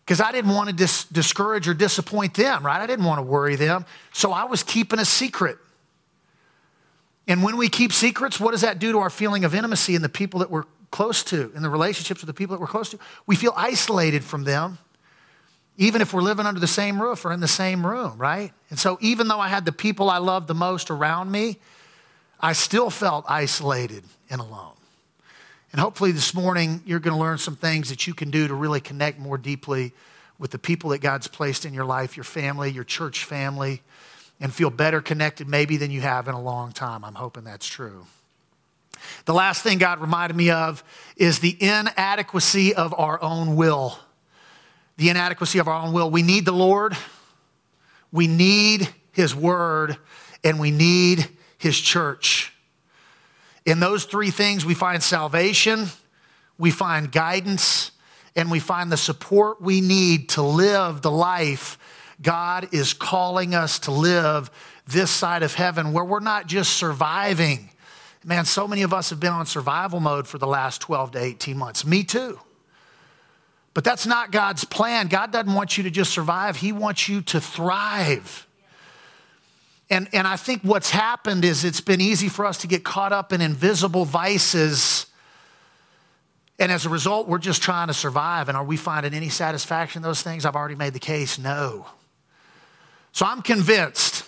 because 0.05 0.19
I 0.19 0.31
didn't 0.31 0.53
want 0.53 0.69
to 0.69 0.75
dis- 0.75 1.05
discourage 1.05 1.67
or 1.67 1.73
disappoint 1.73 2.33
them, 2.33 2.65
right? 2.65 2.81
I 2.81 2.87
didn't 2.87 3.05
want 3.05 3.19
to 3.19 3.23
worry 3.23 3.55
them. 3.55 3.85
So 4.13 4.31
I 4.31 4.45
was 4.45 4.63
keeping 4.63 4.99
a 4.99 5.05
secret. 5.05 5.57
And 7.27 7.43
when 7.43 7.57
we 7.57 7.69
keep 7.69 7.93
secrets, 7.93 8.39
what 8.39 8.51
does 8.51 8.61
that 8.61 8.79
do 8.79 8.91
to 8.91 8.97
our 8.97 9.09
feeling 9.09 9.45
of 9.45 9.53
intimacy 9.53 9.95
and 9.95 10.03
the 10.03 10.09
people 10.09 10.39
that 10.39 10.49
we're 10.49 10.65
close 10.89 11.23
to, 11.25 11.51
in 11.55 11.61
the 11.61 11.69
relationships 11.69 12.21
with 12.21 12.27
the 12.27 12.33
people 12.33 12.55
that 12.55 12.59
we're 12.59 12.67
close 12.67 12.89
to? 12.89 12.99
We 13.25 13.35
feel 13.35 13.53
isolated 13.55 14.23
from 14.23 14.43
them, 14.43 14.79
even 15.77 16.01
if 16.01 16.13
we're 16.13 16.21
living 16.21 16.45
under 16.45 16.59
the 16.59 16.67
same 16.67 17.01
roof 17.01 17.23
or 17.23 17.31
in 17.31 17.39
the 17.39 17.47
same 17.47 17.85
room, 17.85 18.17
right? 18.17 18.51
And 18.69 18.77
so 18.77 18.97
even 19.01 19.27
though 19.27 19.39
I 19.39 19.47
had 19.47 19.65
the 19.65 19.71
people 19.71 20.09
I 20.09 20.17
loved 20.17 20.47
the 20.47 20.55
most 20.55 20.89
around 20.89 21.31
me, 21.31 21.59
I 22.39 22.53
still 22.53 22.89
felt 22.89 23.23
isolated 23.29 24.03
and 24.29 24.41
alone. 24.41 24.73
And 25.71 25.79
hopefully 25.79 26.11
this 26.11 26.33
morning, 26.33 26.81
you're 26.85 26.99
going 26.99 27.15
to 27.15 27.19
learn 27.19 27.37
some 27.37 27.55
things 27.55 27.89
that 27.89 28.07
you 28.07 28.13
can 28.13 28.29
do 28.29 28.47
to 28.47 28.53
really 28.53 28.81
connect 28.81 29.19
more 29.19 29.37
deeply 29.37 29.93
with 30.37 30.51
the 30.51 30.59
people 30.59 30.89
that 30.89 30.99
God's 30.99 31.27
placed 31.27 31.65
in 31.65 31.73
your 31.73 31.85
life, 31.85 32.17
your 32.17 32.23
family, 32.23 32.71
your 32.71 32.83
church 32.83 33.23
family, 33.23 33.81
and 34.39 34.53
feel 34.53 34.69
better 34.69 35.01
connected 35.01 35.47
maybe 35.47 35.77
than 35.77 35.91
you 35.91 36.01
have 36.01 36.27
in 36.27 36.33
a 36.33 36.41
long 36.41 36.71
time. 36.71 37.05
I'm 37.05 37.15
hoping 37.15 37.43
that's 37.43 37.67
true. 37.67 38.05
The 39.25 39.33
last 39.33 39.63
thing 39.63 39.77
God 39.77 39.99
reminded 39.99 40.35
me 40.35 40.49
of 40.49 40.83
is 41.15 41.39
the 41.39 41.55
inadequacy 41.59 42.73
of 42.73 42.93
our 42.97 43.21
own 43.21 43.55
will 43.55 43.97
the 45.01 45.09
inadequacy 45.09 45.57
of 45.57 45.67
our 45.67 45.83
own 45.83 45.93
will. 45.93 46.11
We 46.11 46.21
need 46.21 46.45
the 46.45 46.51
Lord, 46.51 46.95
we 48.11 48.27
need 48.27 48.87
His 49.11 49.33
Word, 49.33 49.97
and 50.43 50.59
we 50.59 50.69
need 50.69 51.27
His 51.57 51.79
church. 51.79 52.53
In 53.65 53.79
those 53.79 54.05
three 54.05 54.31
things, 54.31 54.65
we 54.65 54.73
find 54.73 55.03
salvation, 55.03 55.87
we 56.57 56.71
find 56.71 57.11
guidance, 57.11 57.91
and 58.35 58.49
we 58.49 58.59
find 58.59 58.91
the 58.91 58.97
support 58.97 59.61
we 59.61 59.81
need 59.81 60.29
to 60.29 60.41
live 60.41 61.01
the 61.01 61.11
life 61.11 61.77
God 62.21 62.69
is 62.71 62.93
calling 62.93 63.55
us 63.55 63.79
to 63.79 63.91
live 63.91 64.51
this 64.87 65.09
side 65.09 65.43
of 65.43 65.55
heaven 65.55 65.93
where 65.93 66.05
we're 66.05 66.19
not 66.19 66.47
just 66.47 66.73
surviving. 66.73 67.69
Man, 68.23 68.45
so 68.45 68.67
many 68.67 68.83
of 68.83 68.93
us 68.93 69.09
have 69.09 69.19
been 69.19 69.33
on 69.33 69.45
survival 69.45 69.99
mode 69.99 70.27
for 70.27 70.37
the 70.37 70.47
last 70.47 70.81
12 70.81 71.11
to 71.11 71.19
18 71.23 71.57
months. 71.57 71.85
Me 71.85 72.03
too. 72.03 72.39
But 73.73 73.83
that's 73.83 74.05
not 74.05 74.31
God's 74.31 74.63
plan. 74.63 75.07
God 75.07 75.31
doesn't 75.31 75.53
want 75.53 75.77
you 75.77 75.83
to 75.83 75.89
just 75.89 76.11
survive, 76.11 76.57
He 76.57 76.71
wants 76.71 77.09
you 77.09 77.21
to 77.23 77.41
thrive. 77.41 78.47
And, 79.91 80.07
and 80.13 80.25
I 80.25 80.37
think 80.37 80.61
what's 80.61 80.89
happened 80.89 81.43
is 81.43 81.65
it's 81.65 81.81
been 81.81 81.99
easy 81.99 82.29
for 82.29 82.45
us 82.45 82.59
to 82.59 82.67
get 82.67 82.85
caught 82.85 83.11
up 83.11 83.33
in 83.33 83.41
invisible 83.41 84.05
vices. 84.05 85.05
And 86.57 86.71
as 86.71 86.85
a 86.85 86.89
result, 86.89 87.27
we're 87.27 87.39
just 87.39 87.61
trying 87.61 87.87
to 87.87 87.93
survive. 87.93 88.47
And 88.47 88.57
are 88.57 88.63
we 88.63 88.77
finding 88.77 89.13
any 89.13 89.27
satisfaction 89.27 89.99
in 89.99 90.03
those 90.03 90.21
things? 90.21 90.45
I've 90.45 90.55
already 90.55 90.75
made 90.75 90.93
the 90.93 90.99
case 90.99 91.37
no. 91.37 91.87
So 93.11 93.25
I'm 93.25 93.41
convinced 93.41 94.23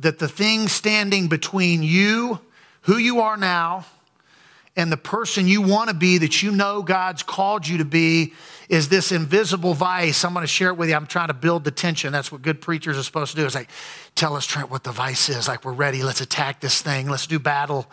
that 0.00 0.18
the 0.18 0.26
thing 0.26 0.66
standing 0.66 1.28
between 1.28 1.84
you, 1.84 2.40
who 2.80 2.96
you 2.96 3.20
are 3.20 3.36
now, 3.36 3.86
and 4.76 4.90
the 4.90 4.96
person 4.96 5.46
you 5.46 5.60
want 5.60 5.90
to 5.90 5.94
be 5.94 6.18
that 6.18 6.42
you 6.42 6.50
know 6.50 6.82
God's 6.82 7.22
called 7.22 7.68
you 7.68 7.78
to 7.78 7.84
be 7.84 8.32
is 8.68 8.88
this 8.88 9.12
invisible 9.12 9.74
vice. 9.74 10.24
I'm 10.24 10.32
going 10.32 10.44
to 10.44 10.46
share 10.46 10.68
it 10.68 10.78
with 10.78 10.88
you. 10.88 10.94
I'm 10.94 11.06
trying 11.06 11.28
to 11.28 11.34
build 11.34 11.64
the 11.64 11.70
tension. 11.70 12.10
That's 12.10 12.32
what 12.32 12.40
good 12.40 12.62
preachers 12.62 12.96
are 12.96 13.02
supposed 13.02 13.32
to 13.32 13.36
do. 13.36 13.44
Is 13.44 13.54
like, 13.54 13.68
tell 14.14 14.34
us, 14.34 14.46
Trent, 14.46 14.70
what 14.70 14.82
the 14.82 14.92
vice 14.92 15.28
is. 15.28 15.46
Like, 15.46 15.64
we're 15.64 15.72
ready. 15.72 16.02
Let's 16.02 16.22
attack 16.22 16.60
this 16.60 16.80
thing. 16.80 17.08
Let's 17.08 17.26
do 17.26 17.38
battle. 17.38 17.86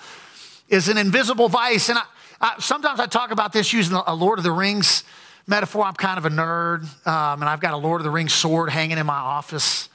Is 0.70 0.88
an 0.88 0.98
invisible 0.98 1.50
vice. 1.50 1.90
And 1.90 2.00
I, 2.00 2.04
I, 2.40 2.56
sometimes 2.60 3.02
I 3.02 3.08
talk 3.08 3.32
about 3.32 3.52
this 3.52 3.74
using 3.74 3.98
a 4.08 4.16
Lord 4.16 4.40
of 4.40 4.44
the 4.44 4.52
Rings 4.52 5.04
metaphor. 5.48 5.84
I'm 5.84 5.96
kind 5.96 6.18
of 6.18 6.26
a 6.26 6.30
nerd, 6.30 6.84
um, 7.06 7.42
and 7.42 7.50
I've 7.50 7.60
got 7.60 7.74
a 7.74 7.78
Lord 7.78 8.00
of 8.00 8.06
the 8.06 8.12
Rings 8.12 8.34
sword 8.34 8.70
hanging 8.70 8.98
in 8.98 9.06
my 9.06 9.18
office. 9.18 9.89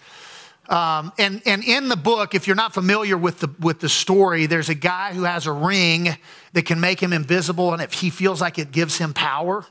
Um, 0.69 1.13
and, 1.19 1.43
and 1.45 1.63
in 1.63 1.89
the 1.89 1.97
book, 1.97 2.35
if 2.35 2.47
you're 2.47 2.57
not 2.57 2.73
familiar 2.73 3.19
with 3.19 3.41
the, 3.41 3.51
with 3.61 3.81
the 3.81 3.89
story, 3.89 4.47
there's 4.47 4.71
a 4.71 4.75
guy 4.75 5.13
who 5.13 5.25
has 5.25 5.47
a 5.47 5.53
ring 5.53 6.17
that 6.55 6.65
can 6.65 6.81
make 6.81 7.01
him 7.01 7.13
invisible, 7.13 7.73
and 7.73 7.83
if 7.83 7.93
he 7.93 8.09
feels 8.09 8.41
like 8.41 8.59
it 8.59 8.73
gives 8.73 8.97
him 8.97 9.13
power. 9.13 9.67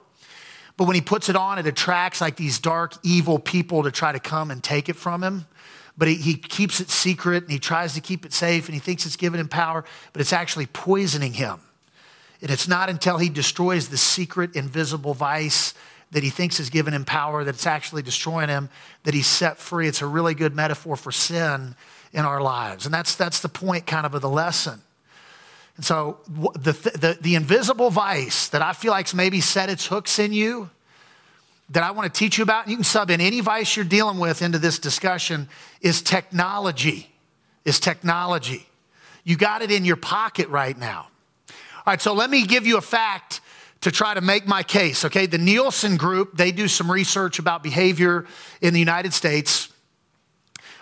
But 0.78 0.86
when 0.86 0.96
he 0.96 1.02
puts 1.02 1.30
it 1.30 1.36
on, 1.36 1.60
it 1.60 1.68
attracts 1.68 2.22
like 2.22 2.36
these 2.36 2.60
dark, 2.60 2.94
evil 3.04 3.40
people 3.40 3.84
to 3.84 3.92
try 3.92 4.12
to 4.12 4.20
come 4.20 4.52
and 4.52 4.64
take 4.64 4.90
it 4.90 4.96
from 4.96 5.24
him. 5.24 5.46
But 5.98 6.08
he, 6.08 6.16
he 6.16 6.36
keeps 6.36 6.80
it 6.80 6.90
secret 6.90 7.44
and 7.44 7.52
he 7.52 7.60
tries 7.60 7.94
to 7.94 8.02
keep 8.02 8.26
it 8.26 8.34
safe 8.34 8.66
and 8.68 8.74
he 8.74 8.80
thinks 8.80 9.06
it's 9.06 9.16
giving 9.16 9.40
him 9.40 9.48
power, 9.48 9.86
but 10.12 10.22
it's 10.22 10.34
actually 10.34 10.66
poisoning 10.66 11.34
him. 11.34 11.60
And 12.42 12.50
it's 12.50 12.68
not 12.68 12.90
until 12.90 13.20
he 13.20 13.30
destroys 13.30 13.90
the 13.90 13.98
secret, 13.98 14.56
invisible 14.56 15.14
vice 15.14 15.74
that 16.14 16.24
he 16.24 16.30
thinks 16.30 16.60
is 16.60 16.70
giving 16.70 16.94
him 16.94 17.06
power, 17.06 17.44
that 17.44 17.56
it's 17.56 17.68
actually 17.68 18.02
destroying 18.02 18.50
him, 18.50 18.70
that 19.04 19.14
he's 19.14 19.28
set 19.28 19.58
free. 19.58 19.88
It's 19.88 20.02
a 20.02 20.08
really 20.08 20.34
good 20.34 20.56
metaphor 20.56 20.96
for 20.96 21.12
sin 21.12 21.76
in 22.14 22.26
our 22.26 22.42
lives. 22.42 22.86
And 22.86 22.94
that's, 22.94 23.16
that's 23.16 23.42
the 23.42 23.50
point 23.50 23.86
kind 23.86 24.06
of 24.06 24.14
of 24.14 24.22
the 24.22 24.30
lesson. 24.30 24.82
And 25.76 25.86
so 25.86 26.20
the, 26.28 26.72
the, 26.72 27.18
the 27.20 27.36
invisible 27.36 27.90
vice 27.90 28.48
that 28.50 28.62
I 28.62 28.74
feel 28.74 28.92
like's 28.92 29.14
maybe 29.14 29.42
set 29.42 29.70
its 29.70 29.88
hooks 29.88 30.20
in 30.20 30.32
you, 30.32 30.70
that 31.70 31.84
I 31.84 31.92
want 31.92 32.14
to 32.14 32.18
teach 32.18 32.38
you 32.38 32.44
about, 32.44 32.66
and 32.66 32.72
you 32.72 32.78
can 32.78 32.84
sub 32.84 33.10
in 33.10 33.20
any 33.20 33.42
vice 33.42 33.76
you're 33.76 33.86
dealing 33.86 34.20
with 34.20 34.42
into 34.42 34.60
this 34.60 34.78
discussion, 34.78 35.50
is 35.82 36.02
technology. 36.02 37.10
Is 37.66 37.80
technology. 37.80 38.68
You 39.24 39.38
got 39.38 39.62
it 39.62 39.72
in 39.72 39.86
your 39.86 39.96
pocket 39.96 40.50
right 40.50 40.78
now. 40.78 41.08
All 41.50 41.56
right, 41.88 42.02
so 42.02 42.14
let 42.14 42.30
me 42.30 42.46
give 42.46 42.68
you 42.68 42.78
a 42.78 42.82
fact 42.82 43.42
to 43.84 43.92
try 43.92 44.14
to 44.14 44.22
make 44.22 44.48
my 44.48 44.64
case, 44.64 45.04
okay? 45.04 45.26
The 45.26 45.38
Nielsen 45.38 45.98
Group, 45.98 46.38
they 46.38 46.54
do 46.54 46.70
some 46.70 46.90
research 46.90 47.38
about 47.38 47.64
behavior 47.64 48.26
in 48.62 48.74
the 48.74 48.80
United 48.80 49.14
States. 49.14 49.68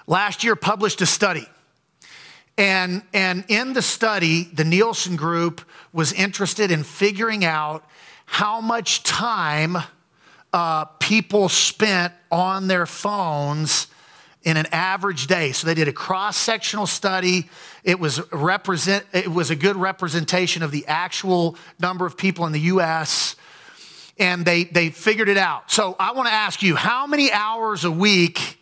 Last 0.05 0.43
year 0.43 0.55
published 0.55 1.01
a 1.01 1.07
study. 1.07 1.47
And, 2.59 3.01
and 3.11 3.43
in 3.47 3.73
the 3.73 3.81
study, 3.81 4.43
the 4.53 4.63
Nielsen 4.63 5.15
Group 5.15 5.61
was 5.91 6.13
interested 6.13 6.69
in 6.69 6.83
figuring 6.83 7.43
out 7.43 7.83
how 8.27 8.61
much 8.61 9.01
time 9.01 9.77
uh, 10.53 10.85
people 10.99 11.49
spent 11.49 12.13
on 12.31 12.67
their 12.67 12.85
phones 12.85 13.87
in 14.43 14.57
an 14.57 14.65
average 14.71 15.27
day. 15.27 15.51
So 15.51 15.67
they 15.67 15.73
did 15.73 15.87
a 15.87 15.93
cross 15.93 16.35
sectional 16.35 16.87
study. 16.87 17.49
It 17.83 17.99
was, 17.99 18.21
represent, 18.31 19.05
it 19.13 19.27
was 19.27 19.49
a 19.49 19.55
good 19.55 19.75
representation 19.75 20.63
of 20.63 20.71
the 20.71 20.85
actual 20.87 21.55
number 21.79 22.05
of 22.05 22.17
people 22.17 22.45
in 22.45 22.51
the 22.51 22.59
US, 22.61 23.35
and 24.17 24.43
they, 24.45 24.63
they 24.65 24.89
figured 24.89 25.29
it 25.29 25.37
out. 25.37 25.71
So 25.71 25.95
I 25.99 26.13
want 26.13 26.27
to 26.27 26.33
ask 26.33 26.63
you 26.63 26.75
how 26.75 27.05
many 27.05 27.31
hours 27.31 27.85
a 27.85 27.91
week 27.91 28.59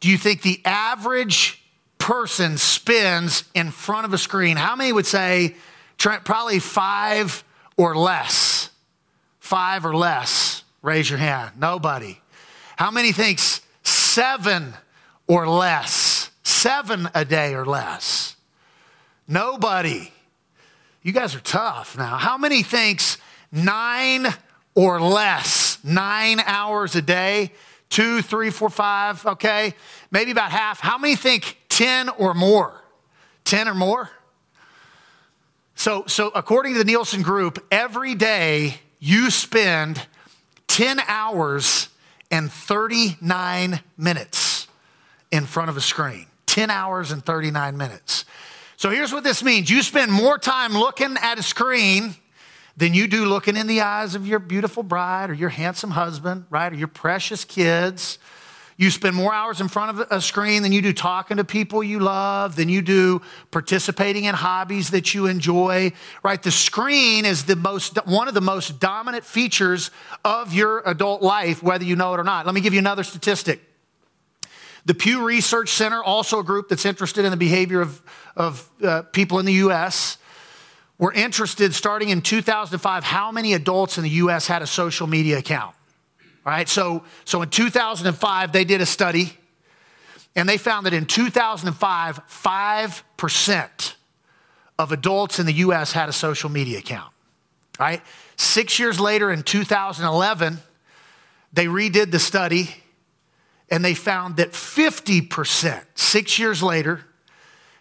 do 0.00 0.08
you 0.08 0.18
think 0.18 0.42
the 0.42 0.60
average 0.64 1.62
person 1.98 2.58
spends 2.58 3.44
in 3.54 3.70
front 3.70 4.04
of 4.04 4.12
a 4.12 4.18
screen? 4.18 4.56
How 4.56 4.76
many 4.76 4.92
would 4.92 5.06
say, 5.06 5.54
probably 5.98 6.58
five 6.58 7.44
or 7.76 7.96
less? 7.96 8.70
Five 9.40 9.86
or 9.86 9.94
less. 9.94 10.64
Raise 10.82 11.08
your 11.08 11.18
hand. 11.18 11.52
Nobody. 11.58 12.20
How 12.76 12.90
many 12.90 13.12
thinks 13.12 13.62
seven 13.82 14.74
or 15.26 15.48
less, 15.48 16.30
seven 16.42 17.08
a 17.14 17.24
day 17.24 17.54
or 17.54 17.64
less. 17.64 18.36
Nobody. 19.26 20.12
You 21.02 21.12
guys 21.12 21.34
are 21.34 21.40
tough 21.40 21.96
now. 21.96 22.16
How 22.16 22.38
many 22.38 22.62
thinks 22.62 23.18
nine 23.52 24.26
or 24.74 25.00
less, 25.00 25.78
nine 25.84 26.40
hours 26.40 26.94
a 26.94 27.02
day? 27.02 27.52
Two, 27.90 28.22
three, 28.22 28.50
four, 28.50 28.70
five, 28.70 29.24
okay? 29.24 29.74
Maybe 30.10 30.30
about 30.30 30.50
half. 30.50 30.80
How 30.80 30.98
many 30.98 31.16
think 31.16 31.58
10 31.68 32.08
or 32.10 32.34
more? 32.34 32.82
10 33.44 33.68
or 33.68 33.74
more? 33.74 34.10
So, 35.76 36.04
so 36.06 36.30
according 36.34 36.72
to 36.72 36.78
the 36.78 36.84
Nielsen 36.84 37.22
Group, 37.22 37.64
every 37.70 38.14
day 38.14 38.76
you 38.98 39.30
spend 39.30 40.06
10 40.68 41.00
hours 41.00 41.88
and 42.30 42.50
39 42.50 43.80
minutes 43.96 44.43
in 45.34 45.46
front 45.46 45.68
of 45.68 45.76
a 45.76 45.80
screen 45.80 46.26
10 46.46 46.70
hours 46.70 47.10
and 47.10 47.26
39 47.26 47.76
minutes. 47.76 48.24
So 48.76 48.90
here's 48.90 49.12
what 49.12 49.24
this 49.24 49.42
means 49.42 49.68
you 49.68 49.82
spend 49.82 50.12
more 50.12 50.38
time 50.38 50.74
looking 50.74 51.16
at 51.20 51.38
a 51.38 51.42
screen 51.42 52.14
than 52.76 52.94
you 52.94 53.08
do 53.08 53.24
looking 53.24 53.56
in 53.56 53.66
the 53.66 53.80
eyes 53.80 54.14
of 54.14 54.26
your 54.28 54.38
beautiful 54.38 54.84
bride 54.84 55.30
or 55.30 55.34
your 55.34 55.48
handsome 55.48 55.90
husband, 55.90 56.44
right? 56.50 56.72
Or 56.72 56.76
your 56.76 56.88
precious 56.88 57.44
kids. 57.44 58.18
You 58.76 58.90
spend 58.90 59.16
more 59.16 59.32
hours 59.32 59.60
in 59.60 59.68
front 59.68 59.98
of 59.98 60.06
a 60.10 60.20
screen 60.20 60.62
than 60.62 60.70
you 60.72 60.82
do 60.82 60.92
talking 60.92 61.36
to 61.36 61.44
people 61.44 61.82
you 61.82 61.98
love, 61.98 62.54
than 62.54 62.68
you 62.68 62.82
do 62.82 63.20
participating 63.50 64.24
in 64.24 64.34
hobbies 64.34 64.90
that 64.90 65.14
you 65.14 65.26
enjoy, 65.26 65.92
right? 66.22 66.42
The 66.42 66.50
screen 66.50 67.24
is 67.24 67.44
the 67.44 67.56
most, 67.56 67.96
one 68.06 68.28
of 68.28 68.34
the 68.34 68.40
most 68.40 68.78
dominant 68.78 69.24
features 69.24 69.90
of 70.24 70.52
your 70.52 70.82
adult 70.86 71.22
life, 71.22 71.60
whether 71.62 71.84
you 71.84 71.96
know 71.96 72.14
it 72.14 72.20
or 72.20 72.24
not. 72.24 72.46
Let 72.46 72.54
me 72.54 72.60
give 72.60 72.72
you 72.72 72.80
another 72.80 73.02
statistic. 73.02 73.60
The 74.86 74.94
Pew 74.94 75.24
Research 75.24 75.70
Center, 75.70 76.02
also 76.02 76.40
a 76.40 76.44
group 76.44 76.68
that's 76.68 76.84
interested 76.84 77.24
in 77.24 77.30
the 77.30 77.36
behavior 77.36 77.80
of, 77.80 78.02
of 78.36 78.70
uh, 78.82 79.02
people 79.02 79.38
in 79.38 79.46
the 79.46 79.54
U.S., 79.54 80.18
were 80.98 81.12
interested 81.12 81.74
starting 81.74 82.10
in 82.10 82.22
2005 82.22 83.04
how 83.04 83.32
many 83.32 83.54
adults 83.54 83.98
in 83.98 84.04
the 84.04 84.10
U.S. 84.10 84.46
had 84.46 84.62
a 84.62 84.66
social 84.66 85.06
media 85.06 85.38
account. 85.38 85.74
All 86.46 86.52
right, 86.52 86.68
so, 86.68 87.04
so 87.24 87.40
in 87.42 87.48
2005, 87.48 88.52
they 88.52 88.64
did 88.64 88.80
a 88.80 88.86
study 88.86 89.38
and 90.36 90.48
they 90.48 90.56
found 90.56 90.86
that 90.86 90.92
in 90.92 91.06
2005, 91.06 92.20
5% 92.28 93.94
of 94.78 94.92
adults 94.92 95.38
in 95.38 95.46
the 95.46 95.52
US 95.52 95.92
had 95.92 96.08
a 96.08 96.12
social 96.12 96.50
media 96.50 96.78
account. 96.78 97.12
All 97.78 97.86
right, 97.86 98.02
six 98.36 98.78
years 98.78 99.00
later 99.00 99.30
in 99.30 99.42
2011, 99.42 100.58
they 101.52 101.66
redid 101.66 102.10
the 102.10 102.18
study 102.18 102.74
and 103.74 103.84
they 103.84 103.94
found 103.94 104.36
that 104.36 104.52
50%, 104.52 105.84
six 105.96 106.38
years 106.38 106.62
later, 106.62 107.00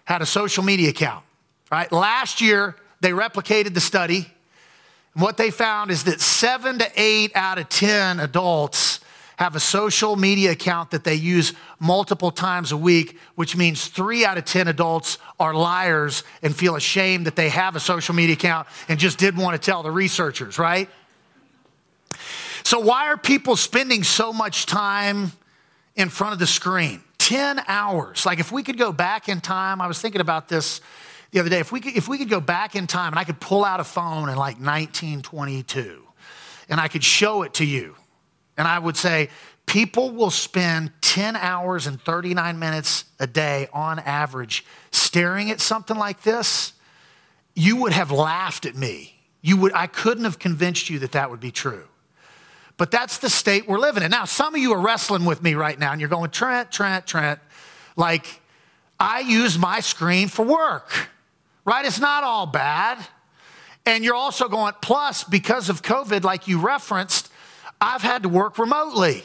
had 0.05 0.23
a 0.23 0.25
social 0.25 0.63
media 0.63 0.89
account. 0.89 1.23
Right? 1.71 1.91
Last 1.91 2.41
year, 2.41 2.75
they 3.01 3.11
replicated 3.11 3.75
the 3.75 3.79
study. 3.79 4.25
And 5.13 5.21
what 5.21 5.37
they 5.37 5.51
found 5.51 5.91
is 5.91 6.05
that 6.05 6.19
seven 6.19 6.79
to 6.79 6.91
eight 6.95 7.31
out 7.35 7.59
of 7.59 7.69
10 7.69 8.19
adults 8.19 9.01
have 9.35 9.55
a 9.55 9.59
social 9.59 10.15
media 10.15 10.53
account 10.53 10.89
that 10.89 11.03
they 11.03 11.13
use 11.13 11.53
multiple 11.79 12.31
times 12.31 12.71
a 12.71 12.77
week, 12.77 13.19
which 13.35 13.55
means 13.55 13.85
three 13.85 14.25
out 14.25 14.39
of 14.39 14.45
10 14.45 14.67
adults 14.67 15.19
are 15.39 15.53
liars 15.53 16.23
and 16.41 16.55
feel 16.55 16.75
ashamed 16.75 17.27
that 17.27 17.35
they 17.35 17.49
have 17.49 17.75
a 17.75 17.79
social 17.79 18.15
media 18.15 18.33
account 18.33 18.67
and 18.87 18.99
just 18.99 19.19
didn't 19.19 19.41
want 19.41 19.61
to 19.61 19.63
tell 19.63 19.83
the 19.83 19.91
researchers, 19.91 20.57
right? 20.57 20.89
So, 22.63 22.79
why 22.79 23.09
are 23.09 23.17
people 23.17 23.55
spending 23.55 24.01
so 24.01 24.33
much 24.33 24.65
time 24.65 25.33
in 25.95 26.09
front 26.09 26.33
of 26.33 26.39
the 26.39 26.47
screen? 26.47 27.01
10 27.19 27.63
hours. 27.67 28.25
Like, 28.25 28.39
if 28.39 28.51
we 28.51 28.63
could 28.63 28.77
go 28.77 28.91
back 28.91 29.29
in 29.29 29.39
time, 29.39 29.81
I 29.81 29.87
was 29.87 30.01
thinking 30.01 30.21
about 30.21 30.49
this 30.49 30.81
the 31.31 31.39
other 31.39 31.49
day. 31.49 31.59
If 31.59 31.71
we 31.71 31.79
could, 31.79 31.95
if 31.95 32.07
we 32.07 32.17
could 32.17 32.29
go 32.29 32.41
back 32.41 32.75
in 32.75 32.87
time 32.87 33.13
and 33.13 33.19
I 33.19 33.23
could 33.23 33.39
pull 33.39 33.63
out 33.63 33.79
a 33.79 33.83
phone 33.83 34.29
in 34.29 34.35
like 34.35 34.59
1922 34.59 36.03
and 36.69 36.79
I 36.79 36.87
could 36.87 37.03
show 37.03 37.43
it 37.43 37.53
to 37.55 37.65
you, 37.65 37.95
and 38.57 38.67
I 38.67 38.79
would 38.79 38.97
say, 38.97 39.29
people 39.65 40.11
will 40.11 40.29
spend 40.29 40.91
10 41.01 41.35
hours 41.35 41.87
and 41.87 42.01
39 42.01 42.59
minutes 42.59 43.05
a 43.19 43.27
day 43.27 43.67
on 43.73 43.99
average 43.99 44.65
staring 44.91 45.49
at 45.49 45.59
something 45.59 45.97
like 45.97 46.23
this, 46.23 46.73
you 47.55 47.77
would 47.77 47.93
have 47.93 48.11
laughed 48.11 48.65
at 48.65 48.75
me. 48.75 49.19
You 49.41 49.57
would, 49.57 49.73
I 49.73 49.87
couldn't 49.87 50.23
have 50.23 50.39
convinced 50.39 50.89
you 50.89 50.99
that 50.99 51.13
that 51.13 51.29
would 51.29 51.39
be 51.39 51.51
true. 51.51 51.87
But 52.77 52.91
that's 52.91 53.19
the 53.19 53.29
state 53.29 53.67
we're 53.67 53.79
living 53.79 54.03
in. 54.03 54.11
Now, 54.11 54.25
some 54.25 54.55
of 54.55 54.61
you 54.61 54.73
are 54.73 54.81
wrestling 54.81 55.25
with 55.25 55.43
me 55.43 55.53
right 55.53 55.77
now 55.77 55.91
and 55.91 56.01
you're 56.01 56.09
going, 56.09 56.31
Trent, 56.31 56.71
Trent, 56.71 57.05
Trent. 57.05 57.39
Like, 57.95 58.41
I 58.99 59.19
use 59.19 59.57
my 59.57 59.79
screen 59.79 60.27
for 60.27 60.45
work, 60.45 61.09
right? 61.65 61.85
It's 61.85 61.99
not 61.99 62.23
all 62.23 62.45
bad. 62.45 62.97
And 63.85 64.03
you're 64.03 64.15
also 64.15 64.47
going, 64.47 64.73
plus, 64.81 65.23
because 65.23 65.69
of 65.69 65.81
COVID, 65.81 66.23
like 66.23 66.47
you 66.47 66.59
referenced, 66.59 67.31
I've 67.79 68.01
had 68.01 68.23
to 68.23 68.29
work 68.29 68.57
remotely. 68.57 69.23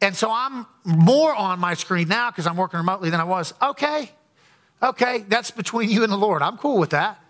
And 0.00 0.14
so 0.14 0.30
I'm 0.30 0.66
more 0.84 1.34
on 1.34 1.60
my 1.60 1.74
screen 1.74 2.08
now 2.08 2.30
because 2.30 2.46
I'm 2.46 2.56
working 2.56 2.78
remotely 2.78 3.08
than 3.08 3.20
I 3.20 3.24
was. 3.24 3.54
Okay, 3.62 4.10
okay, 4.82 5.24
that's 5.28 5.50
between 5.50 5.88
you 5.88 6.02
and 6.02 6.12
the 6.12 6.16
Lord. 6.16 6.42
I'm 6.42 6.58
cool 6.58 6.78
with 6.78 6.90
that. 6.90 7.23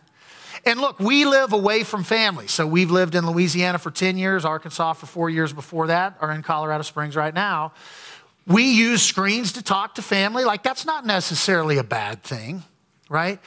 And 0.67 0.81
look, 0.81 0.99
we 0.99 1.25
live 1.27 1.53
away 1.53 1.85
from 1.85 2.05
family. 2.05 2.47
So 2.47 2.67
we've 2.67 2.91
lived 2.91 3.15
in 3.15 3.27
Louisiana 3.27 3.79
for 3.79 3.91
10 3.91 4.17
years, 4.17 4.45
Arkansas 4.45 4.95
for 4.95 5.07
four 5.07 5.29
years 5.29 5.53
before 5.53 5.89
that, 5.89 6.17
are 6.21 6.33
in 6.33 6.43
Colorado 6.43 6.83
Springs 6.83 7.17
right 7.17 7.35
now. 7.35 7.73
We 8.47 8.73
use 8.73 9.03
screens 9.03 9.53
to 9.53 9.63
talk 9.63 9.97
to 9.97 10.03
family. 10.03 10.45
Like, 10.45 10.63
that's 10.63 10.87
not 10.87 11.05
necessarily 11.05 11.79
a 11.79 11.85
bad 11.85 12.23
thing, 12.23 12.63
right? 13.09 13.41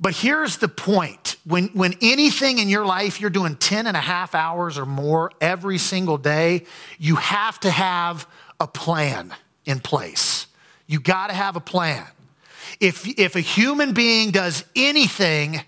But 0.00 0.14
here's 0.14 0.58
the 0.58 0.68
point 0.68 1.36
when, 1.44 1.68
when 1.68 1.94
anything 2.02 2.58
in 2.58 2.68
your 2.68 2.84
life 2.84 3.20
you're 3.20 3.30
doing 3.30 3.56
10 3.56 3.86
and 3.86 3.96
a 3.96 4.00
half 4.00 4.34
hours 4.34 4.76
or 4.76 4.86
more 4.86 5.30
every 5.40 5.78
single 5.78 6.18
day, 6.18 6.64
you 6.98 7.16
have 7.16 7.58
to 7.60 7.70
have 7.70 8.26
a 8.58 8.66
plan 8.66 9.32
in 9.64 9.80
place. 9.80 10.46
You 10.86 11.00
got 11.00 11.28
to 11.28 11.34
have 11.34 11.56
a 11.56 11.60
plan. 11.60 12.04
If, 12.80 13.06
if 13.18 13.36
a 13.36 13.40
human 13.40 13.92
being 13.92 14.30
does 14.30 14.64
anything 14.74 15.62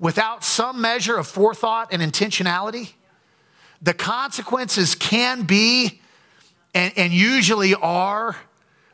without 0.00 0.42
some 0.42 0.80
measure 0.80 1.16
of 1.16 1.28
forethought 1.28 1.92
and 1.92 2.02
intentionality, 2.02 2.94
the 3.80 3.94
consequences 3.94 4.94
can 4.96 5.42
be 5.42 6.00
and, 6.74 6.92
and 6.96 7.12
usually 7.12 7.74
are 7.74 8.36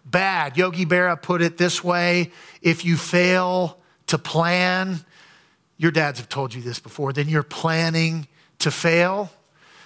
bad. 0.04 0.56
Yogi 0.56 0.84
Berra 0.84 1.20
put 1.20 1.40
it 1.40 1.56
this 1.56 1.82
way 1.82 2.32
if 2.60 2.84
you 2.84 2.96
fail 2.96 3.78
to 4.08 4.18
plan, 4.18 5.00
your 5.78 5.90
dads 5.90 6.18
have 6.18 6.28
told 6.28 6.54
you 6.54 6.60
this 6.60 6.78
before, 6.78 7.12
then 7.12 7.28
you're 7.28 7.42
planning 7.42 8.26
to 8.58 8.70
fail. 8.70 9.30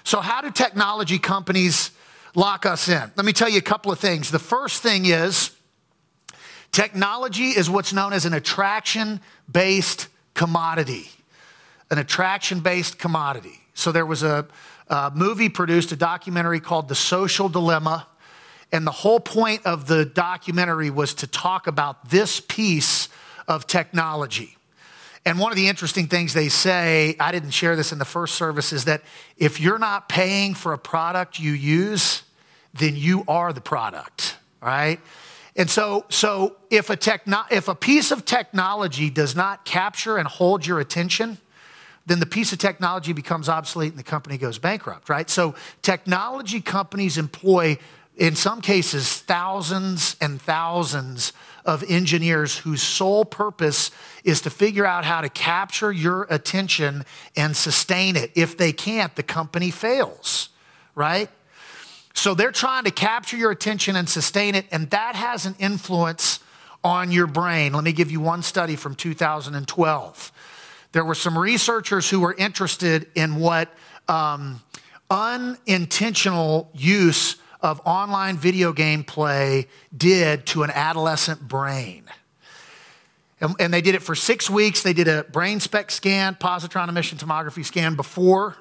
So, 0.05 0.21
how 0.21 0.41
do 0.41 0.50
technology 0.50 1.19
companies 1.19 1.91
lock 2.35 2.65
us 2.65 2.89
in? 2.89 3.11
Let 3.17 3.27
me 3.27 3.33
tell 3.33 3.49
you 3.49 3.59
a 3.59 3.62
couple 3.62 3.93
of 3.93 3.99
things. 3.99 4.31
The 4.31 4.39
first 4.39 4.83
thing 4.83 5.05
is 5.07 5.50
technology 6.73 7.49
is 7.49 7.69
what's 7.69 7.93
known 7.93 8.12
as 8.12 8.25
an 8.25 8.33
attraction 8.33 9.21
based 9.50 10.09
commodity, 10.40 11.11
an 11.90 11.99
attraction 11.99 12.61
based 12.61 12.99
commodity. 12.99 13.61
So 13.75 13.92
there 13.92 14.06
was 14.06 14.23
a, 14.23 14.47
a, 14.88 15.12
movie 15.14 15.50
produced, 15.50 15.92
a 15.92 15.97
documentary 15.97 16.61
called 16.61 16.88
The 16.88 16.94
Social 16.94 17.50
Dilemma. 17.50 18.06
And 18.73 18.87
the 18.87 18.90
whole 18.90 19.20
point 19.20 19.66
of 19.66 19.87
the 19.87 20.07
documentary 20.07 20.88
was 20.88 21.12
to 21.14 21.26
talk 21.26 21.66
about 21.66 22.09
this 22.09 22.40
piece 22.40 23.11
of 23.48 23.66
technology. 23.66 24.57
And 25.26 25.38
one 25.38 25.53
of 25.53 25.57
the 25.57 25.68
interesting 25.68 26.07
things 26.07 26.33
they 26.33 26.48
say, 26.48 27.16
I 27.20 27.33
didn't 27.33 27.50
share 27.50 27.76
this 27.76 27.92
in 27.92 27.98
the 27.98 28.07
first 28.07 28.37
service, 28.37 28.72
is 28.72 28.87
that 28.87 29.03
if 29.37 29.61
you're 29.61 29.79
not 29.79 30.09
paying 30.09 30.55
for 30.55 30.72
a 30.72 30.79
product 30.79 31.38
you 31.38 31.53
use, 31.53 32.22
then 32.72 32.96
you 32.96 33.24
are 33.29 33.53
the 33.53 33.61
product, 33.61 34.37
right? 34.62 35.00
And 35.61 35.68
so, 35.68 36.07
so 36.09 36.57
if, 36.70 36.88
a 36.88 36.96
techno- 36.96 37.44
if 37.51 37.68
a 37.68 37.75
piece 37.75 38.12
of 38.12 38.25
technology 38.25 39.11
does 39.11 39.37
not 39.37 39.66
capture 39.66 40.16
and 40.16 40.27
hold 40.27 40.66
your 40.66 40.81
attention, 40.81 41.37
then 42.07 42.18
the 42.18 42.25
piece 42.25 42.55
of 42.55 42.59
technology 42.59 43.12
becomes 43.12 43.46
obsolete 43.46 43.90
and 43.90 43.99
the 43.99 44.03
company 44.03 44.38
goes 44.38 44.59
bankrupt, 44.59 45.11
right? 45.11 45.29
So 45.29 45.55
technology 45.83 46.62
companies 46.62 47.18
employ, 47.18 47.77
in 48.16 48.37
some 48.37 48.62
cases, 48.62 49.18
thousands 49.18 50.16
and 50.18 50.40
thousands 50.40 51.35
of 51.66 51.85
engineers 51.90 52.57
whose 52.57 52.81
sole 52.83 53.27
purpose 53.27 53.90
is 54.25 54.40
to 54.40 54.49
figure 54.49 54.87
out 54.87 55.05
how 55.05 55.20
to 55.20 55.29
capture 55.29 55.92
your 55.92 56.27
attention 56.31 57.05
and 57.37 57.55
sustain 57.55 58.16
it. 58.16 58.31
If 58.35 58.57
they 58.57 58.73
can't, 58.73 59.14
the 59.14 59.23
company 59.23 59.70
fails, 59.70 60.49
right? 60.94 61.29
So 62.14 62.35
they're 62.35 62.53
trying 62.53 62.85
to 62.85 62.90
capture 62.90 63.37
your 63.37 63.51
attention 63.51 63.96
and 63.96 64.09
sustain 64.09 64.55
it, 64.55 64.66
and 64.70 64.90
that 64.90 65.14
has 65.14 65.46
an 65.46 65.55
influence 65.59 66.40
on 66.83 67.12
your 67.12 67.27
brain. 67.27 67.73
Let 67.73 67.85
me 67.85 67.92
give 67.92 68.11
you 68.11 68.20
one 68.20 68.42
study 68.42 68.77
from 68.77 68.94
2012. 68.94 70.33
There 70.92 71.05
were 71.05 71.14
some 71.14 71.38
researchers 71.38 72.11
who 72.11 72.20
were 72.20 72.35
interested 72.35 73.07
in 73.14 73.37
what 73.37 73.73
um, 74.09 74.61
unintentional 75.09 76.70
use 76.75 77.37
of 77.61 77.81
online 77.85 78.37
video 78.37 78.73
game 78.73 79.05
play 79.05 79.68
did 79.96 80.46
to 80.46 80.62
an 80.62 80.70
adolescent 80.70 81.46
brain. 81.46 82.05
And, 83.40 83.55
and 83.61 83.73
they 83.73 83.81
did 83.81 83.94
it 83.94 84.03
for 84.03 84.14
six 84.14 84.51
weeks. 84.51 84.83
They 84.83 84.92
did 84.92 85.09
a 85.09 85.25
brain 85.25 85.61
spec 85.61 85.90
scan, 85.90 86.35
positron 86.35 86.88
emission 86.88 87.18
tomography 87.18 87.64
scan 87.64 87.94
before 87.94 88.57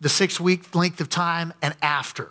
the 0.00 0.08
six 0.08 0.40
week 0.40 0.74
length 0.74 1.00
of 1.00 1.08
time 1.08 1.52
and 1.62 1.74
after. 1.82 2.30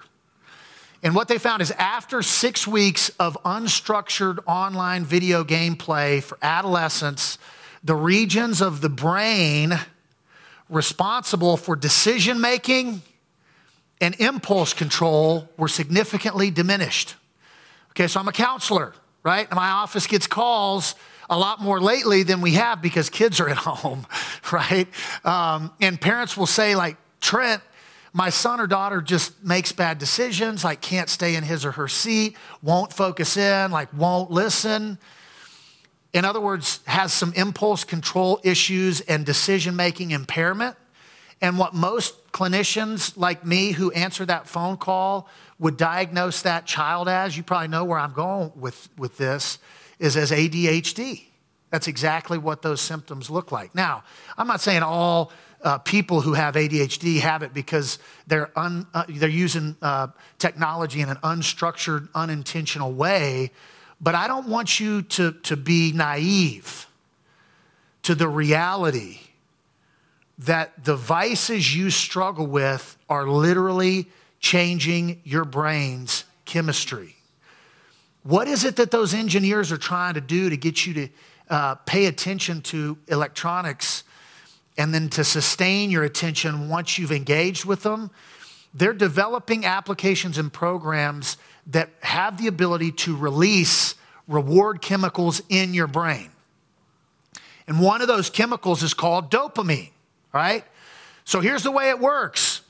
And 1.01 1.15
what 1.15 1.27
they 1.27 1.37
found 1.37 1.61
is 1.61 1.71
after 1.71 2.21
six 2.21 2.67
weeks 2.67 3.09
of 3.19 3.37
unstructured 3.43 4.39
online 4.45 5.05
video 5.05 5.43
gameplay 5.43 6.21
for 6.21 6.37
adolescents, 6.41 7.37
the 7.83 7.95
regions 7.95 8.61
of 8.61 8.81
the 8.81 8.89
brain 8.89 9.79
responsible 10.69 11.55
for 11.57 11.75
decision 11.75 12.41
making 12.41 13.01
and 14.01 14.15
impulse 14.19 14.73
control 14.73 15.49
were 15.57 15.67
significantly 15.67 16.51
diminished. 16.51 17.15
Okay, 17.91 18.07
so 18.07 18.19
I'm 18.19 18.27
a 18.27 18.33
counselor, 18.33 18.93
right? 19.23 19.47
And 19.49 19.55
my 19.55 19.69
office 19.69 20.07
gets 20.07 20.27
calls 20.27 20.95
a 21.29 21.37
lot 21.37 21.61
more 21.61 21.79
lately 21.79 22.23
than 22.23 22.41
we 22.41 22.53
have 22.53 22.81
because 22.81 23.09
kids 23.09 23.39
are 23.39 23.49
at 23.49 23.57
home, 23.57 24.05
right? 24.51 24.87
Um, 25.23 25.71
and 25.79 25.99
parents 25.99 26.35
will 26.35 26.47
say, 26.47 26.75
like, 26.75 26.97
Trent, 27.21 27.61
my 28.13 28.29
son 28.29 28.59
or 28.59 28.67
daughter 28.67 29.01
just 29.01 29.43
makes 29.43 29.71
bad 29.71 29.97
decisions, 29.97 30.63
like 30.63 30.81
can't 30.81 31.09
stay 31.09 31.35
in 31.35 31.43
his 31.43 31.65
or 31.65 31.73
her 31.73 31.87
seat, 31.87 32.35
won't 32.61 32.91
focus 32.91 33.37
in, 33.37 33.71
like 33.71 33.93
won't 33.93 34.31
listen. 34.31 34.97
In 36.13 36.25
other 36.25 36.41
words, 36.41 36.79
has 36.85 37.13
some 37.13 37.33
impulse 37.35 37.83
control 37.83 38.39
issues 38.43 39.01
and 39.01 39.25
decision 39.25 39.75
making 39.75 40.11
impairment. 40.11 40.75
And 41.41 41.57
what 41.57 41.73
most 41.73 42.31
clinicians 42.31 43.15
like 43.15 43.45
me 43.45 43.71
who 43.71 43.91
answer 43.91 44.25
that 44.25 44.47
phone 44.47 44.77
call 44.77 45.29
would 45.59 45.77
diagnose 45.77 46.41
that 46.41 46.65
child 46.65 47.07
as, 47.07 47.37
you 47.37 47.43
probably 47.43 47.67
know 47.67 47.85
where 47.85 47.99
I'm 47.99 48.13
going 48.13 48.51
with, 48.55 48.89
with 48.97 49.17
this, 49.17 49.59
is 49.99 50.17
as 50.17 50.31
ADHD. 50.31 51.25
That's 51.69 51.87
exactly 51.87 52.37
what 52.37 52.61
those 52.61 52.81
symptoms 52.81 53.29
look 53.29 53.51
like. 53.51 53.75
Now, 53.75 54.03
I'm 54.37 54.47
not 54.47 54.61
saying 54.61 54.81
all 54.81 55.31
uh, 55.61 55.77
people 55.79 56.21
who 56.21 56.33
have 56.33 56.55
ADHD 56.55 57.19
have 57.19 57.43
it 57.43 57.53
because 57.53 57.99
they're, 58.27 58.57
un, 58.57 58.87
uh, 58.93 59.03
they're 59.09 59.29
using 59.29 59.75
uh, 59.81 60.07
technology 60.37 61.01
in 61.01 61.09
an 61.09 61.17
unstructured, 61.17 62.07
unintentional 62.15 62.91
way. 62.91 63.51
But 64.01 64.15
I 64.15 64.27
don't 64.27 64.47
want 64.47 64.79
you 64.79 65.01
to, 65.03 65.33
to 65.33 65.57
be 65.57 65.91
naive 65.91 66.87
to 68.03 68.15
the 68.15 68.27
reality 68.27 69.19
that 70.37 70.85
the 70.85 70.95
vices 70.95 71.75
you 71.75 71.89
struggle 71.89 72.47
with 72.47 72.97
are 73.09 73.27
literally 73.27 74.07
changing 74.39 75.19
your 75.25 75.43
brain's 75.43 76.23
chemistry. 76.45 77.17
What 78.23 78.47
is 78.47 78.63
it 78.63 78.77
that 78.77 78.91
those 78.91 79.13
engineers 79.13 79.71
are 79.71 79.77
trying 79.77 80.13
to 80.13 80.21
do 80.21 80.49
to 80.49 80.55
get 80.55 80.85
you 80.85 80.93
to 80.93 81.09
uh, 81.49 81.75
pay 81.75 82.05
attention 82.05 82.61
to 82.61 82.97
electronics 83.07 84.03
and 84.79 84.93
then 84.93 85.09
to 85.09 85.25
sustain 85.25 85.91
your 85.91 86.05
attention 86.05 86.69
once 86.69 86.97
you've 86.97 87.11
engaged 87.11 87.65
with 87.65 87.83
them, 87.83 88.09
they're 88.73 88.93
developing 88.93 89.65
applications 89.65 90.37
and 90.37 90.53
programs 90.53 91.35
that 91.67 91.89
have 91.99 92.37
the 92.37 92.47
ability 92.47 92.93
to 92.93 93.15
release 93.15 93.95
reward 94.25 94.81
chemicals 94.81 95.41
in 95.49 95.73
your 95.73 95.85
brain. 95.85 96.31
And 97.67 97.81
one 97.81 98.01
of 98.01 98.07
those 98.07 98.29
chemicals 98.29 98.81
is 98.81 98.93
called 98.93 99.29
dopamine, 99.29 99.91
right? 100.33 100.63
So 101.25 101.41
here's 101.41 101.63
the 101.63 101.71
way 101.71 101.89
it 101.89 101.99
works 101.99 102.61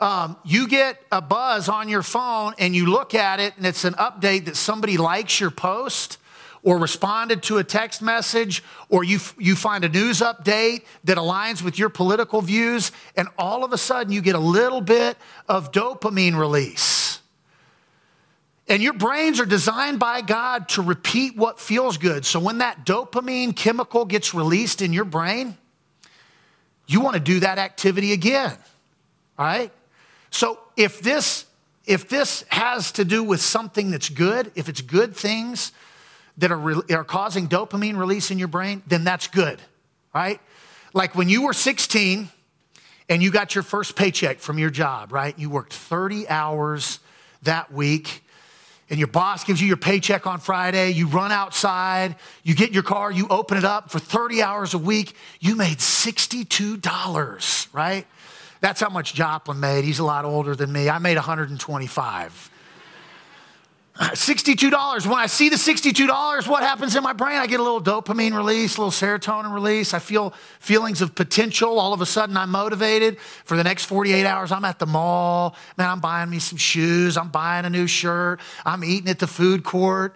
Um, 0.00 0.36
you 0.44 0.68
get 0.68 1.02
a 1.12 1.20
buzz 1.20 1.68
on 1.68 1.88
your 1.88 2.02
phone 2.02 2.54
and 2.58 2.74
you 2.74 2.86
look 2.86 3.14
at 3.14 3.40
it 3.40 3.56
and 3.58 3.66
it's 3.66 3.84
an 3.84 3.94
update 3.94 4.46
that 4.46 4.56
somebody 4.56 4.96
likes 4.96 5.38
your 5.38 5.50
post 5.50 6.18
or 6.62 6.78
responded 6.78 7.42
to 7.44 7.58
a 7.58 7.64
text 7.64 8.02
message 8.02 8.62
or 8.88 9.04
you, 9.04 9.18
you 9.38 9.54
find 9.54 9.84
a 9.84 9.88
news 9.88 10.20
update 10.20 10.82
that 11.04 11.16
aligns 11.16 11.62
with 11.62 11.78
your 11.78 11.88
political 11.88 12.40
views, 12.40 12.92
and 13.16 13.28
all 13.38 13.64
of 13.64 13.72
a 13.72 13.78
sudden 13.78 14.12
you 14.12 14.20
get 14.20 14.34
a 14.34 14.40
little 14.40 14.80
bit 14.80 15.16
of 15.48 15.72
dopamine 15.72 16.38
release. 16.38 17.20
And 18.68 18.82
your 18.82 18.92
brains 18.92 19.40
are 19.40 19.46
designed 19.46 19.98
by 19.98 20.20
God 20.20 20.68
to 20.70 20.82
repeat 20.82 21.36
what 21.36 21.58
feels 21.58 21.96
good. 21.96 22.26
So 22.26 22.38
when 22.38 22.58
that 22.58 22.84
dopamine 22.84 23.56
chemical 23.56 24.04
gets 24.04 24.34
released 24.34 24.82
in 24.82 24.92
your 24.92 25.06
brain, 25.06 25.56
you 26.86 27.00
want 27.00 27.14
to 27.14 27.20
do 27.20 27.40
that 27.40 27.58
activity 27.58 28.12
again, 28.12 28.56
right? 29.38 29.72
So 30.30 30.58
if 30.76 31.00
this 31.00 31.46
if 31.86 32.06
this 32.10 32.44
has 32.48 32.92
to 32.92 33.04
do 33.04 33.24
with 33.24 33.40
something 33.40 33.90
that's 33.90 34.10
good, 34.10 34.52
if 34.54 34.68
it's 34.68 34.82
good 34.82 35.16
things 35.16 35.72
that 36.38 36.50
are, 36.50 36.58
re- 36.58 36.82
are 36.90 37.04
causing 37.04 37.48
dopamine 37.48 37.98
release 37.98 38.30
in 38.30 38.38
your 38.38 38.48
brain, 38.48 38.82
then 38.86 39.04
that's 39.04 39.28
good, 39.28 39.60
right? 40.14 40.40
Like 40.94 41.14
when 41.14 41.28
you 41.28 41.42
were 41.42 41.52
16 41.52 42.28
and 43.08 43.22
you 43.22 43.30
got 43.30 43.54
your 43.54 43.64
first 43.64 43.96
paycheck 43.96 44.38
from 44.38 44.58
your 44.58 44.70
job, 44.70 45.12
right? 45.12 45.38
You 45.38 45.50
worked 45.50 45.74
30 45.74 46.28
hours 46.28 47.00
that 47.42 47.72
week 47.72 48.22
and 48.90 48.98
your 48.98 49.08
boss 49.08 49.44
gives 49.44 49.60
you 49.60 49.66
your 49.66 49.76
paycheck 49.76 50.26
on 50.26 50.40
Friday, 50.40 50.90
you 50.90 51.08
run 51.08 51.30
outside, 51.30 52.16
you 52.42 52.54
get 52.54 52.72
your 52.72 52.82
car, 52.82 53.12
you 53.12 53.26
open 53.28 53.58
it 53.58 53.64
up 53.64 53.90
for 53.90 53.98
30 53.98 54.42
hours 54.42 54.72
a 54.72 54.78
week, 54.78 55.14
you 55.40 55.56
made 55.56 55.78
$62, 55.78 57.74
right? 57.74 58.06
That's 58.60 58.80
how 58.80 58.88
much 58.88 59.14
Joplin 59.14 59.60
made. 59.60 59.84
He's 59.84 59.98
a 59.98 60.04
lot 60.04 60.24
older 60.24 60.56
than 60.56 60.72
me. 60.72 60.88
I 60.88 60.98
made 60.98 61.16
125. 61.16 62.50
$62. 63.98 65.06
When 65.06 65.18
I 65.18 65.26
see 65.26 65.48
the 65.48 65.56
$62, 65.56 66.46
what 66.46 66.62
happens 66.62 66.94
in 66.94 67.02
my 67.02 67.12
brain? 67.12 67.36
I 67.36 67.48
get 67.48 67.58
a 67.58 67.62
little 67.62 67.82
dopamine 67.82 68.32
release, 68.32 68.76
a 68.76 68.80
little 68.80 68.92
serotonin 68.92 69.52
release. 69.52 69.92
I 69.92 69.98
feel 69.98 70.30
feelings 70.60 71.02
of 71.02 71.16
potential. 71.16 71.80
All 71.80 71.92
of 71.92 72.00
a 72.00 72.06
sudden, 72.06 72.36
I'm 72.36 72.50
motivated. 72.50 73.18
For 73.44 73.56
the 73.56 73.64
next 73.64 73.86
48 73.86 74.24
hours, 74.24 74.52
I'm 74.52 74.64
at 74.64 74.78
the 74.78 74.86
mall. 74.86 75.56
Man, 75.76 75.88
I'm 75.88 76.00
buying 76.00 76.30
me 76.30 76.38
some 76.38 76.58
shoes. 76.58 77.16
I'm 77.16 77.28
buying 77.28 77.64
a 77.64 77.70
new 77.70 77.88
shirt. 77.88 78.40
I'm 78.64 78.84
eating 78.84 79.08
at 79.08 79.18
the 79.18 79.26
food 79.26 79.64
court. 79.64 80.14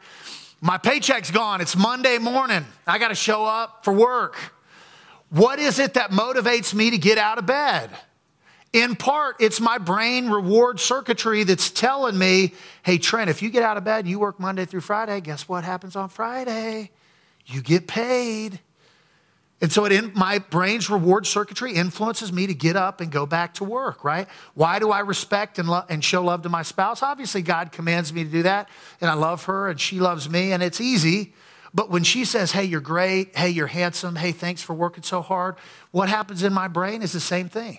My 0.60 0.78
paycheck's 0.78 1.32
gone. 1.32 1.60
It's 1.60 1.76
Monday 1.76 2.18
morning. 2.18 2.64
I 2.86 2.98
got 2.98 3.08
to 3.08 3.16
show 3.16 3.44
up 3.44 3.84
for 3.84 3.92
work. 3.92 4.36
What 5.30 5.58
is 5.58 5.80
it 5.80 5.94
that 5.94 6.12
motivates 6.12 6.72
me 6.72 6.90
to 6.90 6.98
get 6.98 7.18
out 7.18 7.38
of 7.38 7.46
bed? 7.46 7.90
In 8.72 8.96
part, 8.96 9.36
it's 9.38 9.60
my 9.60 9.76
brain 9.76 10.30
reward 10.30 10.80
circuitry 10.80 11.44
that's 11.44 11.70
telling 11.70 12.16
me, 12.16 12.54
hey, 12.82 12.96
Trent, 12.96 13.28
if 13.28 13.42
you 13.42 13.50
get 13.50 13.62
out 13.62 13.76
of 13.76 13.84
bed 13.84 14.00
and 14.00 14.08
you 14.08 14.18
work 14.18 14.40
Monday 14.40 14.64
through 14.64 14.80
Friday, 14.80 15.20
guess 15.20 15.46
what 15.46 15.62
happens 15.62 15.94
on 15.94 16.08
Friday? 16.08 16.90
You 17.44 17.60
get 17.60 17.86
paid. 17.86 18.60
And 19.60 19.70
so 19.70 19.84
it 19.84 19.92
in, 19.92 20.10
my 20.14 20.38
brain's 20.38 20.88
reward 20.90 21.26
circuitry 21.26 21.74
influences 21.74 22.32
me 22.32 22.46
to 22.46 22.54
get 22.54 22.74
up 22.74 23.00
and 23.00 23.12
go 23.12 23.26
back 23.26 23.54
to 23.54 23.64
work, 23.64 24.04
right? 24.04 24.26
Why 24.54 24.78
do 24.78 24.90
I 24.90 25.00
respect 25.00 25.58
and, 25.58 25.68
lo- 25.68 25.84
and 25.88 26.02
show 26.02 26.24
love 26.24 26.42
to 26.42 26.48
my 26.48 26.62
spouse? 26.62 27.02
Obviously, 27.02 27.42
God 27.42 27.72
commands 27.72 28.12
me 28.12 28.24
to 28.24 28.30
do 28.30 28.42
that, 28.42 28.68
and 29.00 29.08
I 29.08 29.14
love 29.14 29.44
her, 29.44 29.68
and 29.68 29.78
she 29.78 30.00
loves 30.00 30.28
me, 30.28 30.50
and 30.50 30.62
it's 30.62 30.80
easy. 30.80 31.34
But 31.72 31.90
when 31.90 32.02
she 32.02 32.24
says, 32.24 32.52
hey, 32.52 32.64
you're 32.64 32.80
great, 32.80 33.36
hey, 33.36 33.50
you're 33.50 33.68
handsome, 33.68 34.16
hey, 34.16 34.32
thanks 34.32 34.62
for 34.62 34.74
working 34.74 35.04
so 35.04 35.22
hard, 35.22 35.56
what 35.92 36.08
happens 36.08 36.42
in 36.42 36.52
my 36.52 36.66
brain 36.66 37.02
is 37.02 37.12
the 37.12 37.20
same 37.20 37.48
thing. 37.48 37.78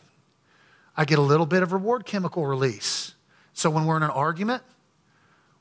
I 0.96 1.06
get 1.06 1.18
a 1.18 1.24
little 1.24 1.46
bit 1.46 1.64
of 1.64 1.74
reward 1.74 2.06
chemical 2.06 2.46
release. 2.46 3.16
So 3.54 3.70
when 3.70 3.86
we're 3.86 3.98
in 3.98 4.04
an 4.04 4.12
argument, 4.12 4.64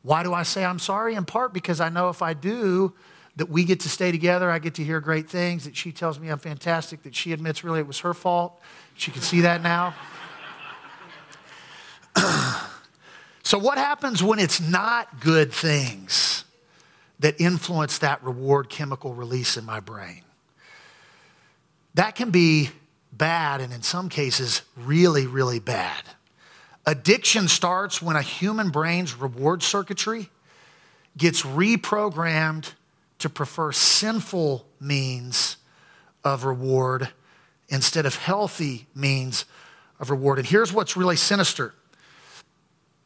why 0.03 0.23
do 0.23 0.35
I 0.35 0.43
say 0.43 0.65
I'm 0.65 0.79
sorry? 0.79 1.15
In 1.15 1.25
part 1.25 1.53
because 1.53 1.81
I 1.81 1.89
know 1.89 2.09
if 2.09 2.23
I 2.23 2.35
do, 2.35 2.95
that 3.37 3.49
we 3.49 3.65
get 3.65 3.81
to 3.81 3.89
stay 3.89 4.13
together. 4.13 4.51
I 4.51 4.59
get 4.59 4.75
to 4.75 4.85
hear 4.85 5.01
great 5.01 5.29
things, 5.29 5.65
that 5.65 5.77
she 5.77 5.93
tells 5.93 6.21
me 6.21 6.29
I'm 6.29 6.39
fantastic, 6.39 7.03
that 7.05 7.15
she 7.15 7.33
admits 7.33 7.65
really 7.65 7.81
it 7.81 7.87
was 7.87 8.01
her 8.01 8.15
fault. 8.15 8.61
She 8.95 9.11
can 9.11 9.23
see 9.23 9.41
that 9.43 9.63
now. 9.63 9.95
so, 13.43 13.59
what 13.59 13.79
happens 13.79 14.23
when 14.23 14.39
it's 14.39 14.61
not 14.61 15.21
good 15.21 15.53
things 15.53 16.45
that 17.21 17.41
influence 17.41 17.99
that 17.99 18.23
reward 18.23 18.69
chemical 18.69 19.15
release 19.15 19.57
in 19.57 19.65
my 19.65 19.81
brain? 19.81 20.23
That 21.95 22.15
can 22.15 22.31
be 22.31 22.71
bad, 23.13 23.61
and 23.61 23.73
in 23.73 23.83
some 23.83 24.09
cases, 24.09 24.63
really, 24.77 25.27
really 25.27 25.61
bad. 25.61 26.03
Addiction 26.87 27.47
starts 27.47 28.03
when 28.03 28.17
a 28.17 28.23
human 28.23 28.71
brain's 28.71 29.15
reward 29.17 29.63
circuitry 29.63 30.31
gets 31.17 31.43
reprogrammed 31.43 32.73
to 33.19 33.29
prefer 33.29 33.71
sinful 33.71 34.67
means 34.81 35.59
of 36.25 36.45
reward 36.45 37.11
instead 37.69 38.07
of 38.07 38.17
healthy 38.17 38.87
means 38.95 39.45
of 40.01 40.11
reward. 40.11 40.39
And 40.39 40.47
here's 40.47 40.73
what's 40.73 40.97
really 40.97 41.17
sinister 41.17 41.75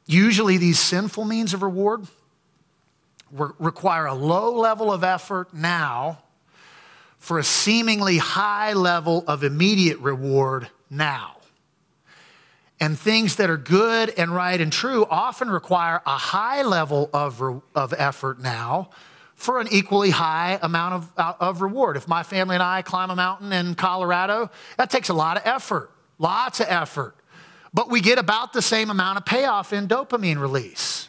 usually, 0.07 0.57
these 0.57 0.79
sinful 0.79 1.25
means 1.25 1.53
of 1.53 1.63
reward 1.63 2.07
require 3.33 4.07
a 4.07 4.15
low 4.15 4.55
level 4.55 4.93
of 4.93 5.03
effort 5.03 5.53
now 5.53 6.19
for 7.19 7.39
a 7.39 7.45
seemingly 7.45 8.19
high 8.19 8.73
level 8.73 9.25
of 9.27 9.43
immediate 9.43 9.99
reward 9.99 10.69
now. 10.91 11.37
And 12.79 12.99
things 12.99 13.37
that 13.37 13.49
are 13.49 13.57
good 13.57 14.11
and 14.19 14.35
right 14.35 14.61
and 14.61 14.73
true 14.73 15.07
often 15.09 15.51
require 15.51 16.03
a 16.05 16.17
high 16.17 16.63
level 16.63 17.09
of, 17.13 17.41
re- 17.41 17.61
of 17.75 17.95
effort 17.97 18.39
now 18.41 18.91
for 19.35 19.61
an 19.61 19.69
equally 19.71 20.11
high 20.11 20.59
amount 20.63 20.95
of, 20.95 21.13
uh, 21.17 21.33
of 21.41 21.63
reward. 21.63 21.97
If 21.97 22.07
my 22.07 22.23
family 22.23 22.57
and 22.57 22.63
I 22.63 22.83
climb 22.83 23.11
a 23.11 23.17
mountain 23.17 23.53
in 23.53 23.75
Colorado, 23.75 24.51
that 24.77 24.91
takes 24.91 25.09
a 25.09 25.15
lot 25.15 25.37
of 25.37 25.43
effort, 25.47 25.91
lots 26.19 26.61
of 26.61 26.67
effort. 26.69 27.17
But 27.73 27.91
we 27.91 28.01
get 28.01 28.19
about 28.19 28.53
the 28.53 28.63
same 28.63 28.91
amount 28.91 29.19
of 29.19 29.27
payoff 29.27 29.73
in 29.73 29.89
dopamine 29.89 30.41
release. 30.41 31.09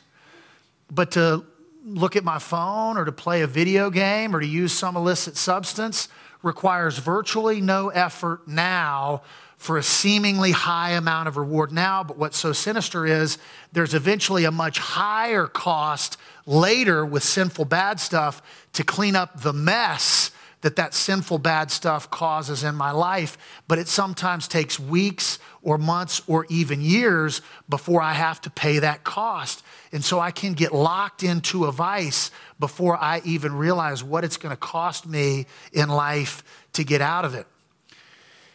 But 0.92 1.12
to 1.12 1.46
look 1.88 2.16
at 2.16 2.24
my 2.24 2.40
phone 2.40 2.98
or 2.98 3.06
to 3.06 3.12
play 3.12 3.42
a 3.42 3.48
video 3.48 3.90
game 3.90 4.36
or 4.36 4.40
to 4.40 4.46
use 4.46 4.74
some 4.74 4.98
illicit 4.98 5.38
substance 5.38 6.10
requires 6.44 6.98
virtually 6.98 7.62
no 7.62 7.90
effort 7.90 8.48
now 8.48 9.22
for 9.58 9.78
a 9.78 9.84
seemingly 9.84 10.52
high 10.52 10.92
amount 10.92 11.28
of 11.28 11.38
reward 11.38 11.72
now. 11.72 12.04
But 12.04 12.18
what's 12.18 12.38
so 12.38 12.54
sinister 12.54 13.06
is 13.06 13.38
there's 13.72 13.94
eventually 13.94 14.46
a 14.46 14.52
much 14.52 14.78
higher 14.78 15.48
cost 15.48 16.18
later 16.46 17.06
with 17.06 17.24
sinful 17.24 17.66
bad 17.66 18.00
stuff 18.00 18.42
to 18.74 18.84
clean 18.84 19.16
up 19.16 19.42
the 19.42 19.54
mess 19.54 20.32
that 20.68 20.76
that 20.76 20.94
sinful 20.94 21.40
bad 21.40 21.72
stuff 21.72 22.12
causes 22.12 22.62
in 22.62 22.76
my 22.76 22.92
life. 22.92 23.38
But 23.70 23.80
it 23.80 23.88
sometimes 23.88 24.50
takes 24.50 24.78
weeks 24.78 25.40
or 25.62 25.78
months 25.78 26.22
or 26.28 26.46
even 26.50 26.82
years 26.82 27.42
before 27.70 28.02
I 28.02 28.12
have 28.12 28.42
to 28.42 28.50
pay 28.50 28.80
that 28.80 29.06
cost. 29.06 29.64
And 29.94 30.04
so 30.04 30.20
I 30.20 30.32
can 30.32 30.56
get 30.56 30.74
locked 30.74 31.24
into 31.24 31.64
a 31.64 31.72
vice 31.72 32.32
before 32.60 32.98
I 32.98 33.22
even 33.24 33.54
realize 33.54 34.04
what 34.04 34.26
it's 34.26 34.36
going 34.36 34.52
to 34.52 34.60
cost 34.60 35.08
me 35.08 35.46
in 35.72 35.88
life 35.88 36.44
to 36.74 36.84
get 36.84 37.00
out 37.00 37.24
of 37.24 37.34
it. 37.34 37.48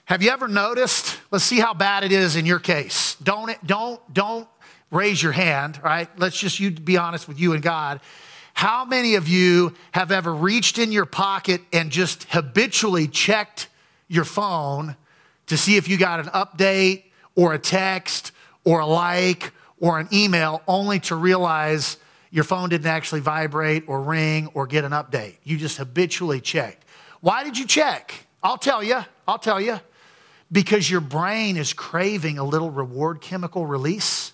Have 0.05 0.23
you 0.23 0.29
ever 0.29 0.49
noticed? 0.49 1.19
Let's 1.31 1.45
see 1.45 1.61
how 1.61 1.73
bad 1.73 2.05
it 2.05 2.13
is 2.13 2.37
in 2.37 2.45
your 2.45 2.59
case. 2.59 3.15
Don't, 3.23 3.57
don't, 3.67 4.13
don't 4.13 4.47
raise 4.91 5.23
your 5.23 5.33
hand, 5.33 5.81
right? 5.83 6.11
Let's 6.19 6.39
just 6.39 6.61
you 6.61 6.73
be 6.73 6.99
honest 6.99 7.27
with 7.27 7.41
you 7.41 7.55
and 7.55 7.63
God. 7.63 8.01
How 8.63 8.85
many 8.85 9.17
of 9.17 9.27
you 9.27 9.75
have 9.91 10.13
ever 10.13 10.33
reached 10.33 10.79
in 10.79 10.93
your 10.93 11.05
pocket 11.05 11.63
and 11.73 11.91
just 11.91 12.29
habitually 12.31 13.09
checked 13.09 13.69
your 14.07 14.23
phone 14.23 14.95
to 15.49 15.57
see 15.57 15.77
if 15.77 15.89
you 15.89 15.99
got 15.99 16.21
an 16.21 16.27
update 16.27 17.03
or 17.35 17.55
a 17.55 17.59
text 17.59 18.31
or 18.63 18.79
a 18.79 18.87
like 18.87 19.53
or 19.81 19.99
an 19.99 20.07
email 20.13 20.63
only 20.69 21.01
to 21.01 21.17
realize 21.17 21.97
your 22.31 22.45
phone 22.45 22.69
didn't 22.69 22.87
actually 22.87 23.21
vibrate 23.21 23.83
or 23.89 24.01
ring 24.01 24.47
or 24.55 24.69
get 24.69 24.85
an 24.85 24.93
update. 24.93 25.39
You 25.43 25.57
just 25.57 25.79
habitually 25.79 26.41
checked. 26.41 26.85
Why 27.21 27.43
did 27.43 27.59
you 27.59 27.67
check? 27.67 28.29
I'll 28.45 28.59
tell 28.59 28.81
you. 28.81 29.01
I'll 29.27 29.41
tell 29.41 29.61
you. 29.61 29.81
Because 30.53 30.89
your 30.89 31.01
brain 31.01 31.57
is 31.57 31.73
craving 31.73 32.39
a 32.39 32.45
little 32.45 32.71
reward 32.71 33.23
chemical 33.23 33.67
release 33.67 34.33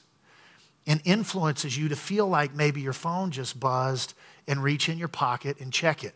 and 0.86 1.02
influences 1.04 1.76
you 1.76 1.88
to 1.88 1.96
feel 1.96 2.26
like 2.26 2.54
maybe 2.54 2.80
your 2.80 2.94
phone 2.94 3.30
just 3.30 3.60
buzzed 3.60 4.14
and 4.48 4.62
reach 4.62 4.88
in 4.88 4.98
your 4.98 5.08
pocket 5.08 5.60
and 5.60 5.72
check 5.72 6.02
it. 6.02 6.14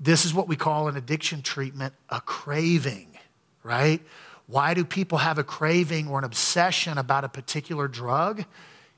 This 0.00 0.24
is 0.24 0.34
what 0.34 0.48
we 0.48 0.56
call 0.56 0.88
an 0.88 0.96
addiction 0.96 1.42
treatment 1.42 1.94
a 2.08 2.20
craving, 2.20 3.18
right? 3.62 4.00
Why 4.46 4.74
do 4.74 4.84
people 4.84 5.18
have 5.18 5.38
a 5.38 5.44
craving 5.44 6.08
or 6.08 6.18
an 6.18 6.24
obsession 6.24 6.98
about 6.98 7.22
a 7.22 7.28
particular 7.28 7.86
drug? 7.86 8.44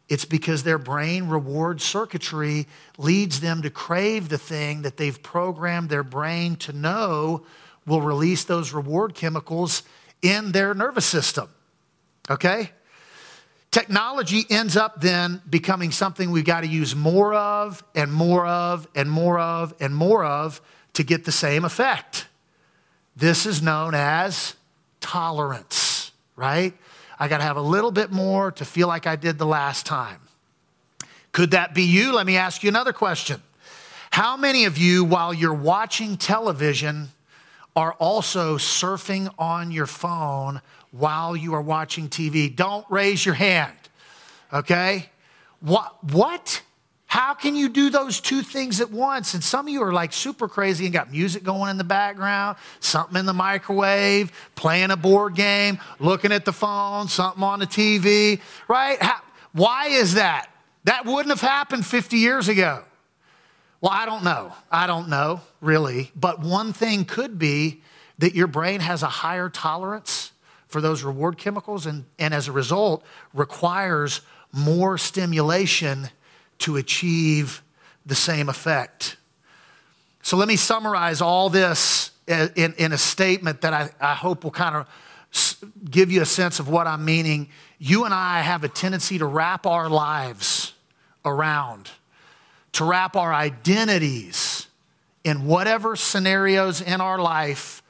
It's 0.09 0.25
because 0.25 0.63
their 0.63 0.79
brain 0.79 1.29
reward 1.29 1.81
circuitry 1.81 2.67
leads 2.97 3.41
them 3.41 3.63
to 3.63 3.71
crave 3.71 4.29
the 4.29 4.39
thing 4.39 4.83
that 4.83 4.97
they've 4.97 5.23
programmed 5.23 5.91
their 5.91 6.03
brain 6.03 6.57
to 6.57 6.73
know 6.73 7.45
will 7.87 8.01
release 8.01 8.45
those 8.45 8.73
reward 8.73 9.15
chemicals 9.15 9.83
in 10.23 10.53
their 10.53 10.73
nervous 10.73 11.05
system. 11.05 11.49
Okay? 12.31 12.71
Technology 13.73 14.45
ends 14.51 14.77
up 14.77 15.01
then 15.01 15.41
becoming 15.49 15.93
something 15.93 16.31
we've 16.31 16.45
got 16.45 16.61
to 16.61 16.67
use 16.67 16.95
more 16.95 17.33
of 17.33 17.83
and 17.95 18.13
more 18.13 18.47
of 18.47 18.87
and 18.95 19.11
more 19.11 19.39
of 19.39 19.75
and 19.81 19.97
more 19.97 20.25
of 20.25 20.61
to 20.93 21.03
get 21.03 21.25
the 21.25 21.33
same 21.33 21.65
effect. 21.65 22.27
This 23.17 23.47
is 23.47 23.63
known 23.63 23.95
as 23.95 24.57
tolerance, 25.01 26.13
right? 26.37 26.75
I 27.19 27.29
got 27.29 27.39
to 27.39 27.45
have 27.45 27.57
a 27.57 27.63
little 27.63 27.91
bit 27.91 28.13
more 28.13 28.53
to 28.53 28.65
feel 28.67 28.89
like 28.89 29.07
I 29.07 29.17
did 29.17 29.39
the 29.39 29.47
last 29.47 29.87
time. 29.87 30.21
Could 31.33 31.53
that 31.53 31.75
be 31.75 31.85
you? 31.85 32.13
Let 32.13 32.27
me 32.27 32.37
ask 32.37 32.63
you 32.63 32.69
another 32.69 32.93
question. 32.93 33.43
How 34.11 34.37
many 34.37 34.67
of 34.67 34.77
you, 34.77 35.03
while 35.03 35.33
you're 35.33 35.55
watching 35.55 36.19
television, 36.19 37.09
are 37.75 37.95
also 37.95 38.59
surfing 38.59 39.33
on 39.39 39.71
your 39.71 39.87
phone 39.87 40.61
while 40.93 41.35
you 41.35 41.55
are 41.55 41.63
watching 41.63 42.09
TV? 42.09 42.55
Don't 42.55 42.87
raise 42.89 43.27
your 43.27 43.35
hand, 43.35 43.77
okay? 44.53 45.11
What? 45.61 46.03
What? 46.13 46.63
How 47.13 47.35
can 47.35 47.55
you 47.55 47.69
do 47.69 47.91
those 47.91 48.23
two 48.23 48.41
things 48.41 48.81
at 48.81 48.91
once? 48.91 49.35
And 49.35 49.45
some 49.45 49.67
of 49.67 49.73
you 49.73 49.83
are 49.83 49.93
like 49.93 50.15
super 50.15 50.49
crazy 50.49 50.87
and 50.87 50.95
got 50.95 51.13
music 51.13 51.43
going 51.43 51.71
in 51.71 51.77
the 51.77 51.85
background, 51.85 52.57
something 52.81 53.19
in 53.19 53.27
the 53.27 53.35
microwave, 53.35 54.33
playing 54.55 54.91
a 54.91 54.97
board 54.97 55.35
game, 55.35 55.79
looking 55.99 56.33
at 56.33 56.47
the 56.47 56.55
phone, 56.55 57.09
something 57.09 57.43
on 57.43 57.59
the 57.59 57.67
TV, 57.67 58.41
right? 58.67 59.01
How, 59.03 59.21
why 59.53 59.89
is 59.89 60.15
that? 60.15 60.49
That 60.85 61.05
wouldn't 61.05 61.29
have 61.29 61.43
happened 61.43 61.85
50 61.85 62.17
years 62.17 62.49
ago. 62.49 62.83
Well, 63.83 63.93
I 63.93 64.07
don't 64.07 64.25
know. 64.25 64.55
I 64.71 64.87
don't 64.87 65.11
know, 65.11 65.43
really. 65.61 66.13
But 66.17 66.41
one 66.41 66.73
thing 66.73 67.05
could 67.05 67.39
be 67.39 67.83
that 68.21 68.35
your 68.35 68.47
brain 68.47 68.81
has 68.81 69.03
a 69.03 69.09
higher 69.09 69.51
tolerance 69.51 70.32
for 70.73 70.81
those 70.81 71.03
reward 71.03 71.39
chemicals 71.39 71.87
and, 71.87 72.05
and 72.19 72.35
as 72.35 72.49
a 72.49 72.53
result 72.53 73.05
requires 73.33 74.23
more 74.53 74.99
stimulation 74.99 76.09
to 76.59 76.77
achieve 76.77 77.63
the 78.05 78.15
same 78.15 78.49
effect. 78.49 79.17
So 80.23 80.37
let 80.37 80.49
me 80.49 80.57
summarize 80.57 81.21
all 81.21 81.49
this 81.49 82.11
in, 82.27 82.75
in 82.79 82.93
a 82.93 82.99
statement 82.99 83.61
that 83.61 83.73
I, 83.73 83.91
I 84.01 84.15
hope 84.15 84.45
will 84.45 84.51
kind 84.51 84.77
of 84.77 84.87
give 85.91 86.11
you 86.11 86.23
a 86.23 86.27
sense 86.27 86.59
of 86.59 86.69
what 86.69 86.87
I'm 86.87 87.05
meaning. 87.05 87.49
You 87.79 88.05
and 88.05 88.15
I 88.15 88.41
have 88.41 88.65
a 88.65 88.69
tendency 88.69 89.19
to 89.19 89.27
wrap 89.27 89.67
our 89.67 89.89
lives 89.89 90.73
around 91.25 91.91
to 92.73 92.85
wrap 92.85 93.17
our 93.17 93.33
identities 93.33 94.67
in 95.25 95.47
whatever 95.47 95.95
scenarios 95.95 96.81
in 96.81 97.01
our 97.01 97.19
life 97.19 97.83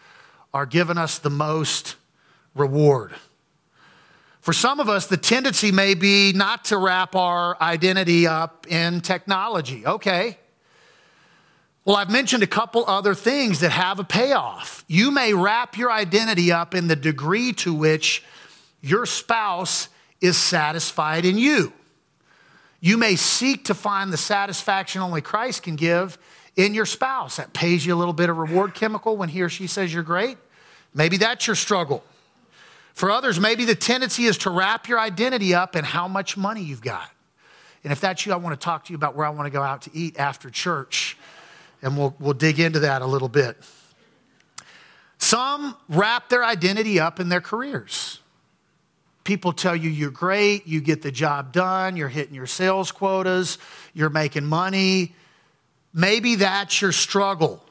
are 0.53 0.67
giving 0.67 0.99
us 0.99 1.19
the 1.19 1.31
most 1.31 1.97
reward. 2.55 3.13
For 4.41 4.53
some 4.53 4.81
of 4.81 4.89
us, 4.89 5.07
the 5.07 5.17
tendency 5.17 5.71
may 5.71 5.95
be 5.95 6.33
not 6.33 6.65
to 6.67 6.77
wrap 6.77 7.15
our 7.15 7.57
identity 7.61 8.27
up 8.27 8.67
in 8.69 9.01
technology. 9.01 9.87
Okay. 9.87 10.39
Well, 11.85 11.97
I've 11.97 12.11
mentioned 12.11 12.43
a 12.43 12.49
couple 12.49 12.85
other 12.87 13.15
things 13.15 13.61
that 13.61 13.71
have 13.71 13.99
a 13.99 14.05
payoff. 14.05 14.85
You 14.89 15.11
may 15.11 15.33
wrap 15.33 15.77
your 15.77 15.91
identity 15.91 16.53
up 16.53 16.75
in 16.75 16.89
the 16.89 16.97
degree 16.97 17.53
to 17.55 17.75
which 17.75 18.25
your 18.81 19.07
spouse 19.07 19.89
is 20.21 20.37
satisfied 20.37 21.25
in 21.25 21.39
you. 21.39 21.73
You 22.81 22.97
may 22.97 23.15
seek 23.15 23.65
to 23.67 23.75
find 23.75 24.13
the 24.13 24.17
satisfaction 24.17 25.03
only 25.03 25.21
Christ 25.21 25.63
can 25.63 25.77
give 25.77 26.19
in 26.57 26.75
your 26.75 26.87
spouse. 26.87 27.37
That 27.37 27.53
pays 27.53 27.87
you 27.87 27.95
a 27.95 27.99
little 27.99 28.13
bit 28.13 28.29
of 28.29 28.37
reward 28.37 28.75
chemical 28.75 29.17
when 29.17 29.29
he 29.29 29.41
or 29.43 29.49
she 29.49 29.69
says 29.69 29.95
you're 29.95 30.03
great. 30.03 30.37
Maybe 30.95 31.17
that's 31.17 31.47
your 31.47 31.57
struggle. 31.57 32.05
For 32.95 33.11
others, 33.11 33.41
maybe 33.41 33.65
the 33.65 33.75
tendency 33.75 34.25
is 34.25 34.39
to 34.39 34.51
wrap 34.51 34.89
your 34.89 35.01
identity 35.01 35.55
up 35.55 35.77
in 35.77 35.85
how 35.85 36.09
much 36.09 36.37
money 36.37 36.63
you've 36.63 36.83
got. 36.83 37.09
And 37.85 37.93
if 37.93 38.01
that's 38.01 38.25
you, 38.27 38.33
I 38.33 38.37
want 38.37 38.59
to 38.59 38.63
talk 38.63 38.85
to 38.85 38.93
you 38.93 38.97
about 38.97 39.17
where 39.17 39.27
I 39.27 39.31
want 39.31 39.47
to 39.47 39.51
go 39.51 39.63
out 39.63 39.83
to 39.83 39.91
eat 39.93 40.19
after 40.19 40.51
church. 40.51 41.17
And 41.81 41.97
we'll, 41.97 42.15
we'll 42.21 42.35
dig 42.35 42.61
into 42.61 42.81
that 42.81 43.03
a 43.03 43.07
little 43.07 43.29
bit. 43.29 43.57
Some 45.19 45.77
wrap 45.89 46.29
their 46.29 46.45
identity 46.45 47.01
up 47.01 47.19
in 47.19 47.29
their 47.29 47.41
careers. 47.41 48.21
People 49.25 49.53
tell 49.53 49.75
you 49.77 49.89
you're 49.89 50.11
great, 50.11 50.67
you 50.67 50.81
get 50.81 51.03
the 51.03 51.13
job 51.13 51.53
done, 51.53 51.97
you're 51.97 52.09
hitting 52.09 52.35
your 52.35 52.47
sales 52.47 52.91
quotas, 52.91 53.59
you're 53.95 54.11
making 54.11 54.45
money. 54.45 55.15
Maybe 55.95 56.37
that's 56.37 56.83
your 56.83 56.93
struggle. 56.93 57.65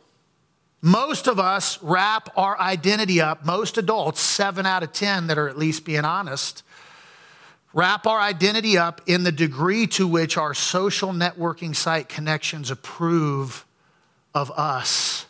Most 0.82 1.28
of 1.28 1.39
us 1.39 1.82
wrap 1.84 2.30
our 2.36 2.60
identity 2.60 3.22
up, 3.22 3.46
most 3.46 3.78
adults, 3.78 4.20
seven 4.20 4.65
out 4.65 4.82
of 4.82 4.91
10 4.91 5.28
that 5.28 5.38
are 5.38 5.48
at 5.48 5.58
least 5.58 5.86
being 5.86 6.06
honest, 6.06 6.63
wrap 7.72 8.08
our 8.08 8.20
identity 8.20 8.80
up 8.80 9.00
in 9.06 9.24
the 9.24 9.32
degree 9.32 9.86
to 9.88 10.08
which 10.08 10.38
our 10.38 10.56
social 10.56 11.12
networking 11.12 11.76
site 11.76 12.10
connections 12.10 12.72
approve 12.72 13.65
of 14.34 14.50
us. 14.52 15.28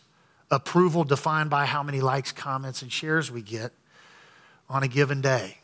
Approval 0.50 1.04
defined 1.04 1.50
by 1.50 1.66
how 1.66 1.84
many 1.84 2.00
likes, 2.00 2.32
comments, 2.32 2.82
and 2.82 2.92
shares 2.92 3.30
we 3.30 3.42
get 3.42 3.74
on 4.70 4.84
a 4.84 4.88
given 4.88 5.20
day. 5.20 5.58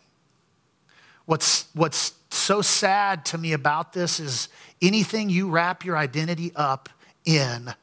What's, 1.26 1.65
what's 1.73 2.13
so 2.30 2.62
sad 2.62 3.26
to 3.26 3.38
me 3.38 3.54
about 3.54 3.93
this 3.93 4.19
is 4.19 4.50
anything 4.82 5.30
you 5.30 5.50
wrap 5.50 5.86
your 5.86 5.97
identity 5.97 6.52
up 6.56 6.89
in 7.26 7.73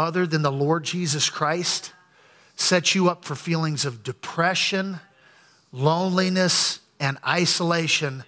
other 0.00 0.26
than 0.26 0.40
the 0.40 0.50
Lord 0.50 0.82
Jesus 0.82 1.28
Christ 1.28 1.92
sets 2.56 2.94
you 2.94 3.08
up 3.10 3.24
for 3.24 3.34
feelings 3.34 3.84
of 3.84 4.02
depression, 4.02 4.98
loneliness, 5.72 6.80
and 6.98 7.18
isolation, 7.26 8.24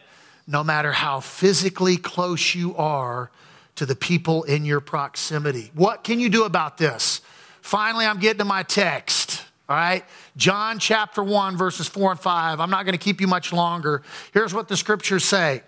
no 0.47 0.63
matter 0.63 0.93
how 0.93 1.21
physically 1.21 1.97
close 1.97 2.55
you 2.55 2.77
are 2.77 3.31
to 3.77 3.87
the 3.87 3.97
people 3.97 4.43
in 4.45 4.65
your 4.65 4.81
proximity. 4.81 5.71
What 5.75 6.05
can 6.05 6.21
you 6.21 6.29
do 6.29 6.45
about 6.45 6.77
this? 6.77 7.23
Finally, 7.63 8.05
I'm 8.05 8.19
getting 8.19 8.39
to 8.39 8.45
my 8.45 8.63
text. 8.63 9.43
All 9.69 9.77
right? 9.77 10.05
John 10.37 10.79
chapter 10.79 11.23
1, 11.23 11.57
verses 11.57 11.89
4 11.89 12.13
and 12.13 12.21
5. 12.21 12.61
I'm 12.61 12.71
not 12.71 12.85
going 12.85 12.93
to 12.93 13.03
keep 13.03 13.21
you 13.21 13.27
much 13.27 13.53
longer. 13.53 14.03
Here's 14.35 14.53
what 14.53 14.69
the 14.69 14.77
scriptures 14.77 15.25
say 15.25 15.63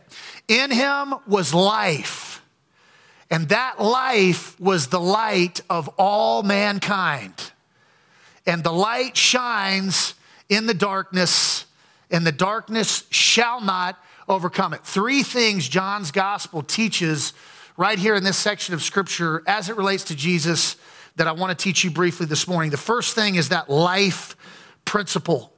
In 0.49 0.71
him 0.71 1.15
was 1.27 1.55
life, 1.55 2.34
and 3.31 3.49
that 3.49 3.81
life 3.81 4.59
was 4.61 4.89
the 4.89 5.01
light 5.01 5.61
of 5.71 5.89
all 5.99 6.43
mankind. 6.43 7.53
And 8.47 8.63
the 8.63 8.73
light 8.73 9.17
shines 9.17 10.15
in 10.49 10.67
the 10.67 10.75
darkness, 10.75 11.65
and 12.11 12.27
the 12.27 12.33
darkness 12.33 13.05
shall 13.11 13.61
not 13.61 13.99
overcome 14.29 14.75
it. 14.75 14.83
Three 14.83 15.23
things 15.23 15.69
John's 15.69 16.11
gospel 16.11 16.63
teaches 16.63 17.33
right 17.77 17.99
here 17.99 18.15
in 18.15 18.25
this 18.25 18.37
section 18.37 18.75
of 18.75 18.83
scripture 18.83 19.43
as 19.47 19.69
it 19.69 19.77
relates 19.77 20.05
to 20.05 20.15
Jesus 20.15 20.77
that 21.17 21.27
I 21.27 21.33
want 21.33 21.57
to 21.57 21.63
teach 21.63 21.85
you 21.85 21.91
briefly 21.91 22.27
this 22.27 22.47
morning. 22.47 22.71
The 22.71 22.77
first 22.77 23.15
thing 23.15 23.37
is 23.37 23.49
that 23.49 23.71
life 23.71 24.37
principle. 24.85 25.54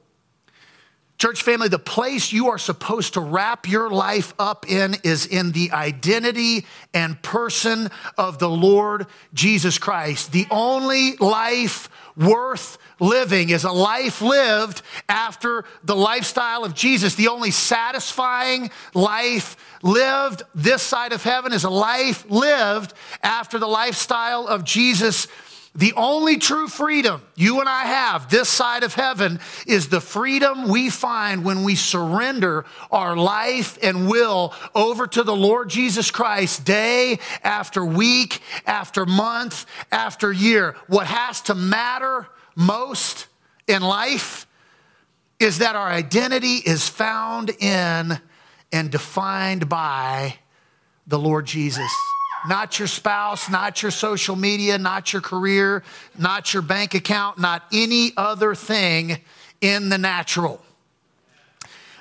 Church 1.17 1.41
family, 1.41 1.67
the 1.67 1.79
place 1.79 2.31
you 2.31 2.49
are 2.49 2.59
supposed 2.59 3.15
to 3.15 3.21
wrap 3.21 3.67
your 3.67 3.89
life 3.89 4.35
up 4.37 4.69
in 4.69 4.95
is 5.03 5.25
in 5.25 5.51
the 5.51 5.71
identity 5.71 6.63
and 6.93 7.19
person 7.23 7.89
of 8.19 8.37
the 8.37 8.49
Lord 8.49 9.07
Jesus 9.33 9.79
Christ. 9.79 10.31
The 10.31 10.45
only 10.51 11.15
life 11.15 11.89
worth 12.15 12.77
living 12.99 13.49
is 13.49 13.63
a 13.63 13.71
life 13.71 14.21
lived 14.21 14.83
after 15.09 15.65
the 15.83 15.95
lifestyle 15.95 16.63
of 16.63 16.75
Jesus. 16.75 17.15
The 17.15 17.29
only 17.29 17.49
satisfying 17.49 18.69
life 18.93 19.57
lived 19.81 20.43
this 20.53 20.83
side 20.83 21.13
of 21.13 21.23
heaven 21.23 21.51
is 21.51 21.63
a 21.63 21.69
life 21.69 22.29
lived 22.29 22.93
after 23.23 23.57
the 23.57 23.67
lifestyle 23.67 24.45
of 24.45 24.63
Jesus 24.63 25.27
the 25.77 25.93
only 25.93 26.37
true 26.37 26.67
freedom 26.67 27.21
you 27.35 27.59
and 27.59 27.69
I 27.69 27.83
have 27.83 28.29
this 28.29 28.49
side 28.49 28.83
of 28.83 28.95
heaven 28.95 29.39
is 29.67 29.89
the 29.89 30.01
freedom 30.01 30.67
we 30.69 30.89
find 30.89 31.45
when 31.45 31.63
we 31.63 31.75
surrender 31.75 32.65
our 32.91 33.15
life 33.15 33.77
and 33.83 34.09
will 34.09 34.55
over 34.73 35.05
to 35.05 35.21
the 35.21 35.35
Lord 35.35 35.69
Jesus 35.69 36.09
Christ 36.09 36.65
day 36.65 37.19
after 37.43 37.85
week, 37.85 38.41
after 38.65 39.05
month, 39.05 39.67
after 39.91 40.33
year. 40.33 40.75
What 40.87 41.05
has 41.05 41.41
to 41.41 41.53
matter 41.53 42.27
most 42.55 43.27
in 43.67 43.83
life 43.83 44.47
is 45.39 45.59
that 45.59 45.75
our 45.75 45.89
identity 45.89 46.55
is 46.55 46.89
found 46.89 47.51
in 47.51 48.19
and 48.71 48.89
defined 48.89 49.69
by 49.69 50.39
the 51.05 51.19
Lord 51.19 51.45
Jesus 51.45 51.87
not 52.47 52.79
your 52.79 52.87
spouse, 52.87 53.49
not 53.49 53.81
your 53.81 53.91
social 53.91 54.35
media, 54.35 54.77
not 54.77 55.11
your 55.13 55.21
career, 55.21 55.83
not 56.17 56.53
your 56.53 56.61
bank 56.61 56.93
account, 56.93 57.37
not 57.37 57.63
any 57.71 58.11
other 58.17 58.55
thing 58.55 59.19
in 59.61 59.89
the 59.89 59.97
natural. 59.97 60.61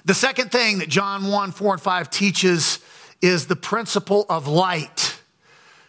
The 0.04 0.14
second 0.14 0.52
thing 0.52 0.78
that 0.78 0.88
John 0.88 1.26
1 1.26 1.52
4 1.52 1.72
and 1.74 1.82
5 1.82 2.11
teaches 2.11 2.78
is 3.20 3.46
the 3.46 3.56
principle 3.56 4.24
of 4.28 4.46
light. 4.46 5.20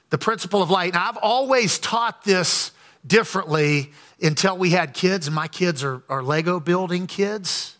The 0.09 0.17
principle 0.17 0.63
of 0.63 0.71
light. 0.71 0.93
Now, 0.93 1.09
I've 1.09 1.17
always 1.17 1.77
taught 1.77 2.23
this 2.23 2.71
differently 3.05 3.91
until 4.21 4.57
we 4.57 4.71
had 4.71 4.93
kids, 4.93 5.27
and 5.27 5.35
my 5.35 5.47
kids 5.47 5.83
are, 5.83 6.01
are 6.09 6.23
Lego 6.23 6.59
building 6.59 7.05
kids. 7.05 7.75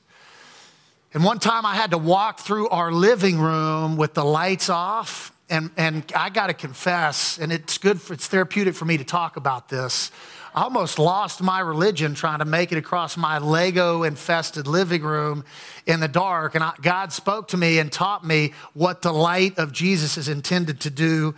And 1.14 1.24
one 1.24 1.40
time 1.40 1.66
I 1.66 1.74
had 1.74 1.92
to 1.92 1.98
walk 1.98 2.42
through 2.42 2.70
our 2.70 2.92
living 2.92 3.40
room 3.40 3.98
with 3.98 4.14
the 4.14 4.26
lights 4.26 4.70
off. 4.70 5.32
And, 5.50 5.72
and 5.78 6.04
I 6.16 6.30
got 6.30 6.48
to 6.48 6.54
confess, 6.54 7.38
and 7.38 7.52
it's 7.54 7.78
good, 7.78 8.02
for, 8.02 8.14
it's 8.14 8.28
therapeutic 8.28 8.76
for 8.76 8.86
me 8.86 8.98
to 8.98 9.06
talk 9.06 9.38
about 9.38 9.70
this. 9.70 10.12
I 10.54 10.64
almost 10.64 11.00
lost 11.00 11.42
my 11.42 11.60
religion 11.60 12.16
trying 12.16 12.40
to 12.40 12.46
make 12.46 12.72
it 12.72 12.78
across 12.78 13.16
my 13.16 13.38
Lego 13.38 14.04
infested 14.04 14.68
living 14.68 15.04
room 15.04 15.46
in 15.86 16.00
the 16.00 16.08
dark. 16.08 16.56
And 16.56 16.64
I, 16.64 16.74
God 16.82 17.14
spoke 17.14 17.50
to 17.50 17.58
me 17.58 17.80
and 17.80 17.92
taught 17.92 18.26
me 18.26 18.54
what 18.74 19.02
the 19.02 19.14
light 19.14 19.58
of 19.58 19.72
Jesus 19.72 20.18
is 20.18 20.28
intended 20.28 20.82
to 20.82 20.90
do 20.90 21.36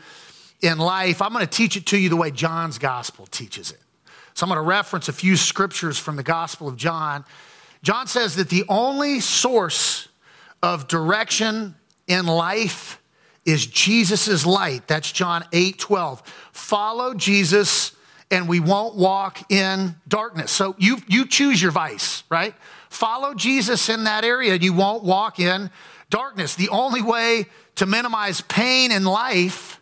in 0.62 0.78
life. 0.78 1.22
I'm 1.22 1.34
going 1.34 1.45
to 1.45 1.52
teach 1.52 1.76
it 1.78 1.86
to 1.88 1.98
you 1.98 2.10
the 2.10 2.15
way 2.15 2.32
John's 2.32 2.78
gospel 2.78 3.28
teaches 3.28 3.72
it. 3.72 3.80
So 4.34 4.45
I'm 4.45 4.50
going 4.50 4.58
to 4.58 4.67
reference 4.67 5.10
a 5.10 5.13
few 5.13 5.36
scriptures 5.36 6.00
from 6.00 6.15
the 6.15 6.24
Gospel 6.24 6.67
of 6.67 6.78
John 6.78 7.26
John 7.82 8.08
says 8.08 8.36
that 8.36 8.50
the 8.50 8.65
only 8.67 9.19
source 9.19 10.10
of 10.62 10.88
direction 10.88 11.76
in 12.08 12.26
life 12.26 13.02
is 13.45 13.65
Jesus' 13.65 14.45
light. 14.45 14.88
That's 14.88 15.12
John 15.12 15.45
8 15.52 15.80
12. 15.80 16.21
Follow 16.52 17.13
Jesus 17.13 17.93
and 18.32 18.47
we 18.47 18.60
won't 18.60 18.95
walk 18.95 19.52
in 19.52 19.95
darkness. 20.08 20.52
So 20.52 20.75
you, 20.78 20.97
you 21.08 21.25
choose 21.25 21.62
your 21.62 21.71
vice, 21.71 22.23
right? 22.30 22.54
Follow 22.89 23.34
Jesus 23.34 23.89
in 23.89 24.04
that 24.04 24.23
area 24.23 24.54
and 24.54 24.63
you 24.63 24.73
won't 24.73 25.04
walk 25.04 25.39
in 25.39 25.71
darkness. 26.10 26.56
The 26.56 26.69
only 26.69 27.02
way 27.02 27.47
to 27.75 27.86
minimize 27.86 28.41
pain 28.41 28.91
in 28.91 29.04
life 29.04 29.82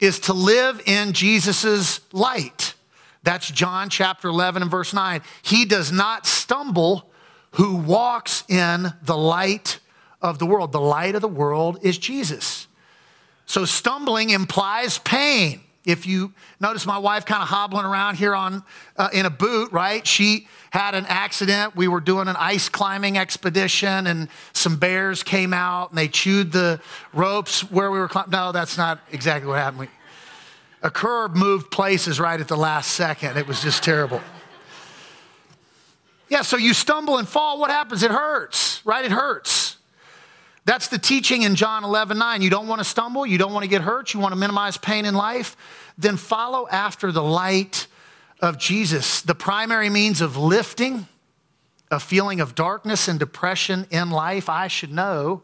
is 0.00 0.20
to 0.20 0.32
live 0.32 0.82
in 0.86 1.12
Jesus' 1.12 2.00
light. 2.12 2.74
That's 3.22 3.50
John 3.50 3.88
chapter 3.88 4.28
11 4.28 4.62
and 4.62 4.70
verse 4.70 4.92
9. 4.92 5.22
He 5.42 5.64
does 5.64 5.92
not 5.92 6.26
stumble 6.26 7.10
who 7.52 7.76
walks 7.76 8.44
in 8.48 8.92
the 9.02 9.16
light 9.16 9.78
of 10.24 10.38
the 10.38 10.46
world. 10.46 10.72
The 10.72 10.80
light 10.80 11.14
of 11.14 11.20
the 11.20 11.28
world 11.28 11.78
is 11.82 11.98
Jesus. 11.98 12.66
So 13.44 13.66
stumbling 13.66 14.30
implies 14.30 14.98
pain. 14.98 15.60
If 15.84 16.06
you 16.06 16.32
notice 16.60 16.86
my 16.86 16.96
wife 16.96 17.26
kind 17.26 17.42
of 17.42 17.48
hobbling 17.48 17.84
around 17.84 18.16
here 18.16 18.34
on 18.34 18.64
uh, 18.96 19.10
in 19.12 19.26
a 19.26 19.30
boot, 19.30 19.70
right? 19.70 20.04
She 20.06 20.48
had 20.70 20.94
an 20.94 21.04
accident. 21.08 21.76
We 21.76 21.88
were 21.88 22.00
doing 22.00 22.26
an 22.26 22.36
ice 22.38 22.70
climbing 22.70 23.18
expedition 23.18 24.06
and 24.06 24.28
some 24.54 24.78
bears 24.78 25.22
came 25.22 25.52
out 25.52 25.90
and 25.90 25.98
they 25.98 26.08
chewed 26.08 26.52
the 26.52 26.80
ropes 27.12 27.70
where 27.70 27.90
we 27.90 27.98
were 27.98 28.08
climbing. 28.08 28.30
No, 28.30 28.50
that's 28.50 28.78
not 28.78 29.00
exactly 29.12 29.46
what 29.46 29.58
happened. 29.58 29.80
We, 29.80 29.88
a 30.82 30.90
curb 30.90 31.34
moved 31.34 31.70
places 31.70 32.18
right 32.18 32.40
at 32.40 32.48
the 32.48 32.56
last 32.56 32.92
second. 32.92 33.36
It 33.36 33.46
was 33.46 33.60
just 33.60 33.84
terrible. 33.84 34.22
Yeah, 36.30 36.40
so 36.40 36.56
you 36.56 36.72
stumble 36.72 37.18
and 37.18 37.28
fall. 37.28 37.60
What 37.60 37.70
happens? 37.70 38.02
It 38.02 38.10
hurts, 38.10 38.80
right? 38.86 39.04
It 39.04 39.12
hurts. 39.12 39.73
That's 40.64 40.88
the 40.88 40.98
teaching 40.98 41.42
in 41.42 41.56
John 41.56 41.84
11, 41.84 42.16
9. 42.16 42.42
You 42.42 42.50
don't 42.50 42.68
want 42.68 42.80
to 42.80 42.84
stumble. 42.84 43.26
You 43.26 43.36
don't 43.38 43.52
want 43.52 43.64
to 43.64 43.68
get 43.68 43.82
hurt. 43.82 44.14
You 44.14 44.20
want 44.20 44.32
to 44.32 44.38
minimize 44.38 44.76
pain 44.76 45.04
in 45.04 45.14
life. 45.14 45.56
Then 45.98 46.16
follow 46.16 46.66
after 46.68 47.12
the 47.12 47.22
light 47.22 47.86
of 48.40 48.58
Jesus. 48.58 49.20
The 49.20 49.34
primary 49.34 49.90
means 49.90 50.20
of 50.20 50.36
lifting 50.36 51.06
a 51.90 52.00
feeling 52.00 52.40
of 52.40 52.54
darkness 52.54 53.08
and 53.08 53.18
depression 53.18 53.86
in 53.90 54.10
life. 54.10 54.48
I 54.48 54.68
should 54.68 54.92
know 54.92 55.42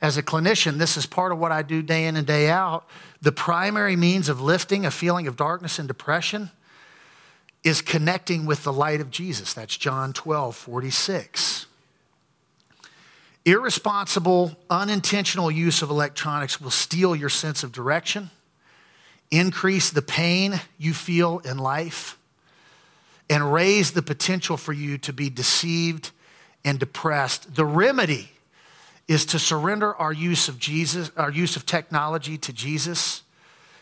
as 0.00 0.16
a 0.16 0.22
clinician, 0.22 0.78
this 0.78 0.96
is 0.96 1.04
part 1.04 1.30
of 1.30 1.38
what 1.38 1.52
I 1.52 1.60
do 1.60 1.82
day 1.82 2.06
in 2.06 2.16
and 2.16 2.26
day 2.26 2.48
out 2.48 2.88
the 3.22 3.32
primary 3.32 3.96
means 3.96 4.28
of 4.28 4.40
lifting 4.40 4.86
a 4.86 4.90
feeling 4.90 5.26
of 5.26 5.36
darkness 5.36 5.78
and 5.78 5.86
depression 5.86 6.50
is 7.62 7.82
connecting 7.82 8.46
with 8.46 8.64
the 8.64 8.72
light 8.72 9.00
of 9.00 9.10
Jesus. 9.10 9.52
That's 9.52 9.76
John 9.76 10.12
12, 10.14 10.56
46. 10.56 11.66
Irresponsible, 13.44 14.56
unintentional 14.68 15.50
use 15.50 15.80
of 15.82 15.90
electronics 15.90 16.60
will 16.60 16.70
steal 16.70 17.16
your 17.16 17.30
sense 17.30 17.62
of 17.62 17.72
direction, 17.72 18.30
increase 19.30 19.90
the 19.90 20.02
pain 20.02 20.60
you 20.78 20.92
feel 20.92 21.38
in 21.44 21.56
life, 21.56 22.18
and 23.30 23.52
raise 23.52 23.92
the 23.92 24.02
potential 24.02 24.56
for 24.56 24.72
you 24.72 24.98
to 24.98 25.12
be 25.12 25.30
deceived 25.30 26.10
and 26.64 26.78
depressed. 26.78 27.54
The 27.54 27.64
remedy 27.64 28.30
is 29.08 29.24
to 29.26 29.38
surrender 29.38 29.94
our 29.96 30.12
use 30.12 30.48
of 30.48 30.58
Jesus, 30.58 31.10
our 31.16 31.30
use 31.30 31.56
of 31.56 31.64
technology 31.64 32.36
to 32.38 32.52
Jesus, 32.52 33.22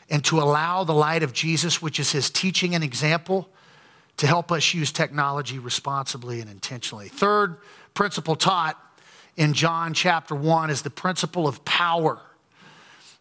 and 0.09 0.25
to 0.25 0.39
allow 0.39 0.85
the 0.85 0.95
light 0.95 1.23
of 1.23 1.33
Jesus, 1.33 1.83
which 1.83 1.99
is 1.99 2.13
his 2.13 2.31
teaching 2.31 2.75
and 2.75 2.85
example, 2.85 3.49
to 4.19 4.27
help 4.27 4.53
us 4.53 4.73
use 4.73 4.93
technology 4.93 5.59
responsibly 5.59 6.41
and 6.41 6.51
intentionally. 6.51 7.09
Third 7.09 7.57
principle 7.95 8.37
taught 8.37 8.83
in 9.39 9.55
John 9.55 9.95
chapter 9.95 10.35
1 10.35 10.69
is 10.69 10.83
the 10.83 10.91
principle 10.91 11.47
of 11.47 11.65
power. 11.65 12.21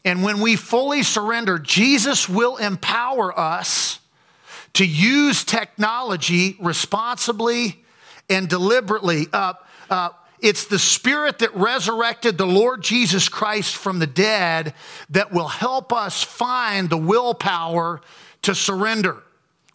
And 0.04 0.24
when 0.24 0.42
we 0.42 0.56
fully 0.56 1.04
surrender, 1.04 1.60
Jesus 1.60 2.28
will 2.28 2.58
empower 2.58 3.38
us 3.40 4.00
to 4.74 4.86
use 4.86 5.44
technology 5.44 6.58
responsibly 6.60 7.84
and 8.30 8.50
deliberately. 8.50 9.28
Uh, 9.32 9.54
uh, 9.92 10.10
it's 10.40 10.66
the 10.66 10.80
spirit 10.80 11.40
that 11.40 11.56
resurrected 11.56 12.38
the 12.38 12.48
Lord 12.48 12.82
Jesus 12.82 13.30
Christ 13.30 13.76
from 13.76 14.00
the 14.00 14.08
dead 14.08 14.74
that 15.12 15.32
will 15.32 15.48
help 15.48 15.94
us 15.94 16.24
find 16.24 16.90
the 16.90 16.98
willpower 16.98 18.02
to 18.42 18.56
surrender. 18.56 19.22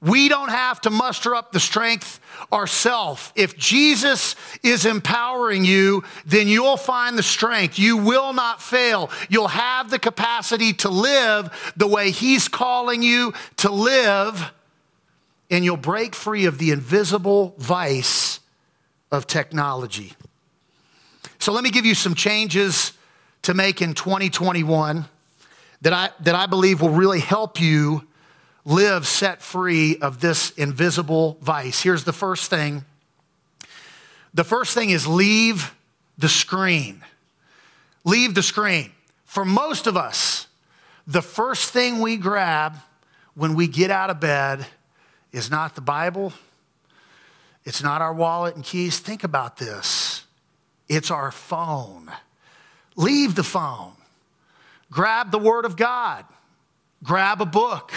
We 0.02 0.28
don't 0.28 0.50
have 0.50 0.80
to 0.80 0.90
muster 0.90 1.32
up 1.34 1.52
the 1.52 1.60
strength 1.60 2.20
ourselves. 2.52 3.32
If 3.36 3.56
Jesus 3.56 4.34
is 4.64 4.84
empowering 4.84 5.64
you, 5.64 6.02
then 6.26 6.48
you'll 6.48 6.76
find 6.76 7.16
the 7.16 7.22
strength. 7.22 7.78
You 7.78 7.98
will 7.98 8.32
not 8.32 8.60
fail. 8.60 9.10
You'll 9.28 9.48
have 9.48 9.90
the 9.90 10.00
capacity 10.00 10.72
to 10.74 10.88
live 10.88 11.72
the 11.76 11.86
way 11.86 12.10
He's 12.10 12.48
calling 12.48 13.02
you 13.02 13.32
to 13.58 13.70
live, 13.70 14.52
and 15.50 15.64
you'll 15.64 15.76
break 15.76 16.16
free 16.16 16.46
of 16.46 16.58
the 16.58 16.72
invisible 16.72 17.54
vice 17.56 18.40
of 19.12 19.28
technology. 19.28 20.14
So 21.38 21.52
let 21.52 21.62
me 21.62 21.70
give 21.70 21.86
you 21.86 21.94
some 21.94 22.16
changes 22.16 22.92
to 23.42 23.54
make 23.54 23.80
in 23.80 23.94
2021 23.94 25.04
that 25.82 25.92
I, 25.92 26.10
that 26.20 26.34
I 26.34 26.46
believe 26.46 26.80
will 26.80 26.90
really 26.90 27.20
help 27.20 27.60
you 27.60 28.06
live 28.64 29.06
set 29.06 29.42
free 29.42 29.96
of 29.98 30.20
this 30.20 30.50
invisible 30.52 31.38
vice. 31.40 31.82
Here's 31.82 32.04
the 32.04 32.12
first 32.12 32.50
thing 32.50 32.84
the 34.34 34.44
first 34.44 34.74
thing 34.74 34.90
is 34.90 35.06
leave 35.06 35.74
the 36.16 36.28
screen. 36.28 37.04
Leave 38.04 38.34
the 38.34 38.42
screen. 38.42 38.92
For 39.24 39.44
most 39.44 39.86
of 39.86 39.96
us, 39.96 40.46
the 41.06 41.22
first 41.22 41.70
thing 41.70 42.00
we 42.00 42.16
grab 42.16 42.76
when 43.34 43.54
we 43.54 43.66
get 43.66 43.90
out 43.90 44.10
of 44.10 44.20
bed 44.20 44.66
is 45.32 45.50
not 45.50 45.74
the 45.74 45.80
Bible, 45.80 46.32
it's 47.64 47.82
not 47.82 48.02
our 48.02 48.12
wallet 48.12 48.56
and 48.56 48.64
keys. 48.64 48.98
Think 48.98 49.22
about 49.22 49.56
this. 49.56 50.24
It's 50.88 51.10
our 51.10 51.30
phone. 51.30 52.10
Leave 52.96 53.34
the 53.34 53.44
phone. 53.44 53.92
Grab 54.90 55.30
the 55.30 55.38
Word 55.38 55.64
of 55.64 55.76
God. 55.76 56.24
Grab 57.02 57.40
a 57.40 57.46
book. 57.46 57.92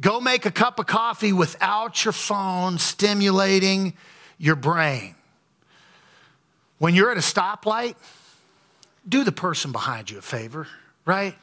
Go 0.00 0.20
make 0.20 0.44
a 0.44 0.50
cup 0.50 0.78
of 0.78 0.86
coffee 0.86 1.32
without 1.32 2.04
your 2.04 2.12
phone 2.12 2.78
stimulating 2.78 3.94
your 4.38 4.56
brain. 4.56 5.14
When 6.78 6.94
you're 6.94 7.10
at 7.10 7.16
a 7.16 7.20
stoplight, 7.20 7.94
do 9.08 9.24
the 9.24 9.32
person 9.32 9.72
behind 9.72 10.10
you 10.10 10.18
a 10.18 10.22
favor, 10.22 10.66
right? 11.06 11.34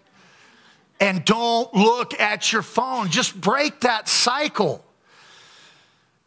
And 0.99 1.25
don't 1.25 1.73
look 1.73 2.19
at 2.19 2.53
your 2.53 2.61
phone. 2.61 3.09
Just 3.09 3.39
break 3.39 3.81
that 3.81 4.07
cycle. 4.07 4.85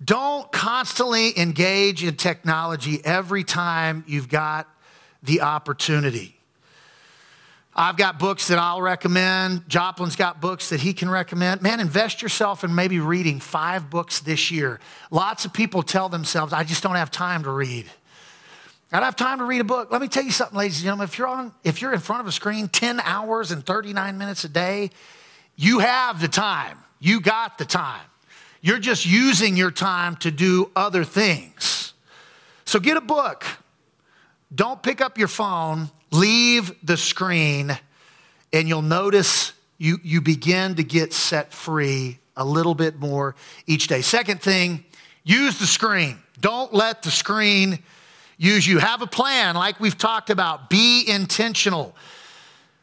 Don't 0.04 0.50
constantly 0.50 1.38
engage 1.38 2.04
in 2.04 2.16
technology 2.16 3.00
every 3.04 3.44
time 3.44 4.04
you've 4.06 4.28
got 4.28 4.68
the 5.22 5.42
opportunity. 5.42 6.35
I've 7.78 7.98
got 7.98 8.18
books 8.18 8.48
that 8.48 8.58
I'll 8.58 8.80
recommend. 8.80 9.68
Joplin's 9.68 10.16
got 10.16 10.40
books 10.40 10.70
that 10.70 10.80
he 10.80 10.94
can 10.94 11.10
recommend. 11.10 11.60
Man, 11.60 11.78
invest 11.78 12.22
yourself 12.22 12.64
in 12.64 12.74
maybe 12.74 13.00
reading 13.00 13.38
five 13.38 13.90
books 13.90 14.20
this 14.20 14.50
year. 14.50 14.80
Lots 15.10 15.44
of 15.44 15.52
people 15.52 15.82
tell 15.82 16.08
themselves, 16.08 16.54
I 16.54 16.64
just 16.64 16.82
don't 16.82 16.94
have 16.94 17.10
time 17.10 17.42
to 17.42 17.50
read. 17.50 17.84
I 18.90 18.96
don't 18.96 19.04
have 19.04 19.16
time 19.16 19.40
to 19.40 19.44
read 19.44 19.60
a 19.60 19.64
book. 19.64 19.92
Let 19.92 20.00
me 20.00 20.08
tell 20.08 20.22
you 20.22 20.30
something, 20.30 20.56
ladies 20.56 20.78
and 20.78 20.84
gentlemen. 20.84 21.04
If 21.04 21.18
you're 21.18 21.28
on, 21.28 21.52
if 21.64 21.82
you're 21.82 21.92
in 21.92 22.00
front 22.00 22.22
of 22.22 22.26
a 22.26 22.32
screen 22.32 22.68
10 22.68 22.98
hours 23.00 23.50
and 23.50 23.64
39 23.66 24.16
minutes 24.16 24.44
a 24.44 24.48
day, 24.48 24.90
you 25.54 25.80
have 25.80 26.18
the 26.18 26.28
time. 26.28 26.78
You 26.98 27.20
got 27.20 27.58
the 27.58 27.66
time. 27.66 28.06
You're 28.62 28.78
just 28.78 29.04
using 29.04 29.54
your 29.54 29.70
time 29.70 30.16
to 30.16 30.30
do 30.30 30.70
other 30.74 31.04
things. 31.04 31.92
So 32.64 32.80
get 32.80 32.96
a 32.96 33.02
book. 33.02 33.44
Don't 34.54 34.82
pick 34.82 35.02
up 35.02 35.18
your 35.18 35.28
phone, 35.28 35.90
leave 36.10 36.74
the 36.82 36.96
screen, 36.96 37.76
and 38.52 38.68
you'll 38.68 38.82
notice 38.82 39.52
you, 39.78 39.98
you 40.02 40.20
begin 40.20 40.76
to 40.76 40.84
get 40.84 41.12
set 41.12 41.52
free 41.52 42.18
a 42.36 42.44
little 42.44 42.74
bit 42.74 42.98
more 42.98 43.34
each 43.66 43.88
day. 43.88 44.02
Second 44.02 44.40
thing, 44.40 44.84
use 45.24 45.58
the 45.58 45.66
screen. 45.66 46.18
Don't 46.40 46.72
let 46.72 47.02
the 47.02 47.10
screen 47.10 47.78
use 48.38 48.66
you. 48.66 48.78
Have 48.78 49.02
a 49.02 49.06
plan, 49.06 49.54
like 49.54 49.80
we've 49.80 49.96
talked 49.96 50.30
about. 50.30 50.68
Be 50.70 51.04
intentional. 51.06 51.94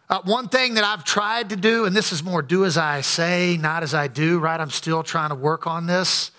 Uh, 0.09 0.21
one 0.25 0.49
thing 0.49 0.75
that 0.75 0.83
I've 0.83 1.03
tried 1.03 1.49
to 1.49 1.55
do, 1.55 1.85
and 1.85 1.95
this 1.95 2.11
is 2.11 2.23
more 2.23 2.41
do 2.41 2.65
as 2.65 2.77
I 2.77 3.01
say, 3.01 3.57
not 3.57 3.83
as 3.83 3.93
I 3.93 4.07
do, 4.07 4.39
right? 4.39 4.59
I'm 4.59 4.69
still 4.69 5.01
trying 5.01 5.29
to 5.29 5.35
work 5.35 5.65
on 5.65 5.85
this, 5.85 6.31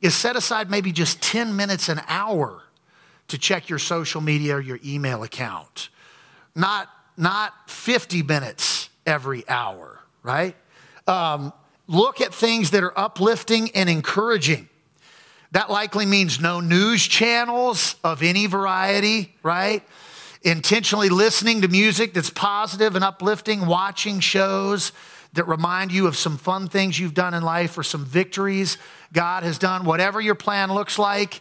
is 0.00 0.14
set 0.14 0.36
aside 0.36 0.70
maybe 0.70 0.92
just 0.92 1.20
10 1.20 1.54
minutes 1.56 1.88
an 1.88 2.00
hour 2.08 2.62
to 3.28 3.38
check 3.38 3.68
your 3.68 3.78
social 3.78 4.20
media 4.20 4.56
or 4.56 4.60
your 4.60 4.78
email 4.84 5.22
account. 5.22 5.88
Not, 6.54 6.88
not 7.16 7.70
50 7.70 8.22
minutes 8.22 8.88
every 9.06 9.48
hour, 9.48 10.00
right? 10.22 10.54
Um, 11.06 11.52
look 11.86 12.20
at 12.20 12.34
things 12.34 12.70
that 12.70 12.82
are 12.84 12.98
uplifting 12.98 13.70
and 13.72 13.88
encouraging. 13.88 14.68
That 15.52 15.70
likely 15.70 16.06
means 16.06 16.40
no 16.40 16.60
news 16.60 17.06
channels 17.06 17.96
of 18.04 18.22
any 18.22 18.46
variety, 18.46 19.34
right? 19.42 19.82
Intentionally 20.42 21.08
listening 21.08 21.62
to 21.62 21.68
music 21.68 22.14
that's 22.14 22.30
positive 22.30 22.94
and 22.94 23.04
uplifting, 23.04 23.66
watching 23.66 24.20
shows 24.20 24.92
that 25.32 25.44
remind 25.44 25.92
you 25.92 26.06
of 26.06 26.16
some 26.16 26.36
fun 26.36 26.68
things 26.68 26.98
you've 26.98 27.14
done 27.14 27.34
in 27.34 27.42
life 27.42 27.76
or 27.76 27.82
some 27.82 28.04
victories 28.04 28.78
God 29.12 29.42
has 29.42 29.58
done. 29.58 29.84
Whatever 29.84 30.20
your 30.20 30.34
plan 30.34 30.72
looks 30.72 30.98
like, 30.98 31.40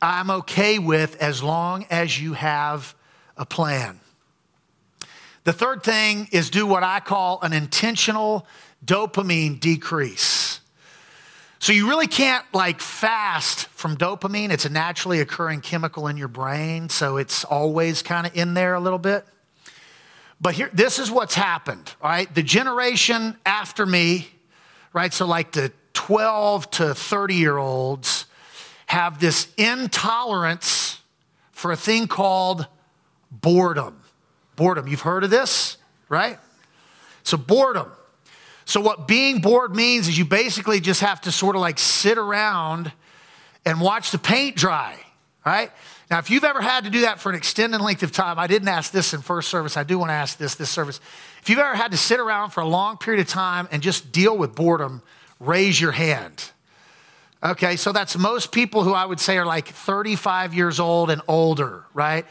I'm 0.00 0.30
okay 0.30 0.78
with 0.78 1.16
as 1.16 1.42
long 1.42 1.86
as 1.90 2.20
you 2.20 2.32
have 2.32 2.94
a 3.36 3.46
plan. 3.46 4.00
The 5.44 5.52
third 5.52 5.82
thing 5.82 6.28
is 6.30 6.50
do 6.50 6.66
what 6.66 6.82
I 6.82 7.00
call 7.00 7.40
an 7.42 7.52
intentional 7.52 8.46
dopamine 8.84 9.58
decrease. 9.58 10.60
So 11.58 11.72
you 11.72 11.88
really 11.88 12.06
can't 12.06 12.44
like 12.52 12.80
fast 12.80 13.68
from 13.68 13.96
dopamine. 13.96 14.50
It's 14.50 14.64
a 14.64 14.68
naturally 14.68 15.20
occurring 15.20 15.60
chemical 15.60 16.08
in 16.08 16.16
your 16.16 16.28
brain, 16.28 16.88
so 16.88 17.16
it's 17.16 17.44
always 17.44 18.02
kind 18.02 18.26
of 18.26 18.36
in 18.36 18.54
there 18.54 18.74
a 18.74 18.80
little 18.80 18.98
bit. 18.98 19.24
But 20.40 20.54
here 20.54 20.70
this 20.72 20.98
is 20.98 21.10
what's 21.10 21.36
happened, 21.36 21.94
all 22.02 22.10
right? 22.10 22.32
The 22.32 22.42
generation 22.42 23.36
after 23.46 23.86
me, 23.86 24.28
right? 24.92 25.12
So 25.12 25.24
like 25.24 25.52
the 25.52 25.72
12 25.94 26.70
to 26.72 26.94
30 26.94 27.34
year 27.34 27.58
olds 27.58 28.26
have 28.86 29.20
this 29.20 29.46
intolerance 29.56 31.00
for 31.52 31.70
a 31.70 31.76
thing 31.76 32.08
called 32.08 32.66
boredom. 33.30 34.01
Boredom. 34.56 34.86
You've 34.86 35.00
heard 35.00 35.24
of 35.24 35.30
this, 35.30 35.76
right? 36.08 36.38
So 37.22 37.36
boredom. 37.36 37.90
So, 38.64 38.80
what 38.80 39.08
being 39.08 39.40
bored 39.40 39.74
means 39.74 40.08
is 40.08 40.16
you 40.16 40.24
basically 40.24 40.80
just 40.80 41.00
have 41.00 41.20
to 41.22 41.32
sort 41.32 41.56
of 41.56 41.60
like 41.60 41.78
sit 41.78 42.18
around 42.18 42.92
and 43.64 43.80
watch 43.80 44.10
the 44.12 44.18
paint 44.18 44.56
dry, 44.56 44.96
right? 45.44 45.70
Now, 46.10 46.18
if 46.18 46.30
you've 46.30 46.44
ever 46.44 46.60
had 46.60 46.84
to 46.84 46.90
do 46.90 47.02
that 47.02 47.20
for 47.20 47.30
an 47.30 47.36
extended 47.36 47.80
length 47.80 48.02
of 48.02 48.12
time, 48.12 48.38
I 48.38 48.46
didn't 48.46 48.68
ask 48.68 48.92
this 48.92 49.14
in 49.14 49.22
first 49.22 49.48
service. 49.48 49.76
I 49.76 49.82
do 49.82 49.98
want 49.98 50.10
to 50.10 50.14
ask 50.14 50.38
this 50.38 50.54
this 50.54 50.70
service. 50.70 51.00
If 51.40 51.50
you've 51.50 51.58
ever 51.58 51.74
had 51.74 51.90
to 51.90 51.96
sit 51.96 52.20
around 52.20 52.50
for 52.50 52.60
a 52.60 52.66
long 52.66 52.98
period 52.98 53.20
of 53.20 53.28
time 53.28 53.68
and 53.72 53.82
just 53.82 54.12
deal 54.12 54.36
with 54.36 54.54
boredom, 54.54 55.02
raise 55.40 55.80
your 55.80 55.92
hand. 55.92 56.50
Okay, 57.42 57.74
so 57.74 57.90
that's 57.90 58.16
most 58.16 58.52
people 58.52 58.84
who 58.84 58.92
I 58.92 59.04
would 59.04 59.18
say 59.18 59.36
are 59.36 59.46
like 59.46 59.66
35 59.66 60.54
years 60.54 60.78
old 60.78 61.10
and 61.10 61.20
older, 61.26 61.84
right? 61.92 62.24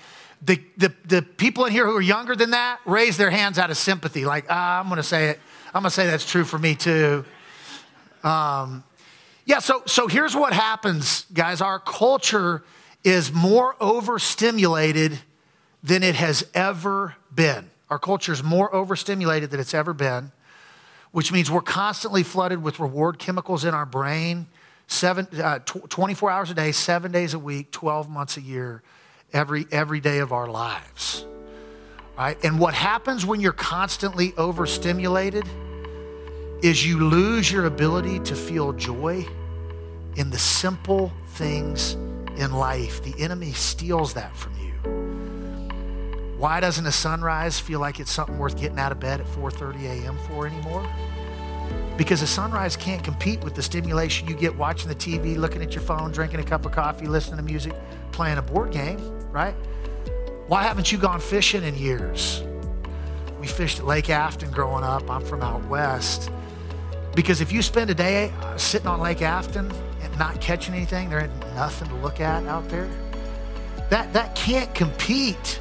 The, 0.44 0.60
the, 0.78 0.94
the 1.06 1.22
people 1.22 1.66
in 1.66 1.72
here 1.72 1.86
who 1.86 1.96
are 1.96 2.02
younger 2.02 2.36
than 2.36 2.52
that 2.52 2.80
raise 2.86 3.18
their 3.18 3.30
hands 3.30 3.60
out 3.60 3.70
of 3.70 3.78
sympathy, 3.78 4.26
like, 4.26 4.46
ah, 4.50 4.80
I'm 4.80 4.90
gonna 4.90 5.04
say 5.04 5.30
it. 5.30 5.40
I'm 5.68 5.82
gonna 5.82 5.92
say 5.92 6.08
that's 6.08 6.26
true 6.26 6.44
for 6.44 6.58
me 6.58 6.76
too. 6.76 7.24
Um, 8.24 8.84
yeah, 9.46 9.60
so, 9.60 9.84
so 9.86 10.08
here's 10.08 10.36
what 10.36 10.54
happens, 10.54 11.26
guys. 11.34 11.62
Our 11.62 11.80
culture 11.80 12.64
is 13.04 13.34
more 13.34 13.76
overstimulated 13.80 15.20
than 15.84 16.04
it 16.04 16.16
has 16.16 16.46
ever 16.54 17.16
been. 17.34 17.70
Our 17.90 18.00
culture 18.00 18.32
is 18.32 18.44
more 18.44 18.74
overstimulated 18.74 19.52
than 19.52 19.60
it's 19.60 19.74
ever 19.74 19.94
been, 19.94 20.32
which 21.12 21.32
means 21.32 21.50
we're 21.52 21.62
constantly 21.62 22.24
flooded 22.24 22.64
with 22.64 22.80
reward 22.80 23.20
chemicals 23.20 23.66
in 23.66 23.74
our 23.74 23.86
brain, 23.86 24.48
seven, 24.88 25.28
uh, 25.42 25.60
tw- 25.60 25.90
24 25.90 26.32
hours 26.32 26.52
a 26.52 26.54
day, 26.54 26.72
seven 26.72 27.12
days 27.12 27.34
a 27.34 27.40
week, 27.40 27.72
12 27.72 28.10
months 28.10 28.38
a 28.38 28.42
year, 28.42 28.82
every, 29.34 29.68
every 29.72 30.00
day 30.00 30.20
of 30.20 30.32
our 30.32 30.48
lives. 30.48 31.26
Right? 32.18 32.38
And 32.44 32.60
what 32.60 32.74
happens 32.74 33.26
when 33.26 33.40
you're 33.40 33.52
constantly 33.52 34.34
overstimulated 34.38 35.46
is 36.62 36.86
you 36.86 37.00
lose 37.00 37.52
your 37.52 37.66
ability 37.66 38.20
to 38.20 38.36
feel 38.36 38.74
joy 38.74 39.26
in 40.16 40.30
the 40.30 40.38
simple 40.38 41.12
things 41.30 41.94
in 42.38 42.52
life. 42.52 43.04
The 43.04 43.20
enemy 43.20 43.52
steals 43.54 44.14
that 44.14 44.36
from 44.36 44.54
you. 44.58 44.72
Why 46.38 46.60
doesn't 46.60 46.86
a 46.86 46.92
sunrise 46.92 47.60
feel 47.60 47.80
like 47.80 48.00
it's 48.00 48.12
something 48.12 48.38
worth 48.38 48.60
getting 48.60 48.80
out 48.80 48.92
of 48.92 49.00
bed 49.00 49.22
at 49.22 49.28
4:30 49.28 49.86
a.m. 49.86 50.18
for 50.28 50.48
anymore? 50.48 50.88
Because 51.98 52.22
a 52.22 52.28
sunrise 52.28 52.76
can't 52.76 53.04
compete 53.04 53.44
with 53.44 53.54
the 53.54 53.62
stimulation 53.62 54.28
you 54.28 54.36
get 54.36 54.56
watching 54.56 54.90
the 54.90 54.96
TV, 54.96 55.38
looking 55.38 55.62
at 55.62 55.74
your 55.74 55.84
phone, 55.84 56.12
drinking 56.12 56.40
a 56.40 56.44
cup 56.44 56.66
of 56.66 56.72
coffee, 56.72 57.06
listening 57.06 57.38
to 57.38 57.44
music, 57.44 57.74
playing 58.12 58.40
a 58.40 58.42
board 58.42 58.72
game, 58.72 58.98
right? 59.32 59.54
Why 60.48 60.64
haven't 60.64 60.92
you 60.92 60.98
gone 60.98 61.20
fishing 61.20 61.64
in 61.64 61.76
years? 61.76 62.44
We 63.40 63.48
fished 63.48 63.80
at 63.80 63.86
Lake 63.86 64.10
Afton 64.10 64.52
growing 64.52 64.84
up. 64.84 65.10
I'm 65.10 65.24
from 65.26 65.42
out 65.42 65.66
west. 65.68 66.30
Because 67.16 67.42
if 67.42 67.52
you 67.52 67.62
spend 67.62 67.90
a 67.90 67.94
day 67.94 68.32
uh, 68.42 68.58
sitting 68.58 68.88
on 68.88 69.00
Lake 69.02 69.22
Afton 69.22 69.72
and 70.02 70.20
not 70.20 70.40
catching 70.40 70.74
anything, 70.74 71.10
there 71.10 71.22
ain't 71.22 71.56
nothing 71.56 71.88
to 71.90 71.96
look 71.96 72.20
at 72.20 72.46
out 72.46 72.68
there. 72.70 72.90
That, 73.90 74.14
that 74.14 74.36
can't 74.36 74.74
compete 74.74 75.60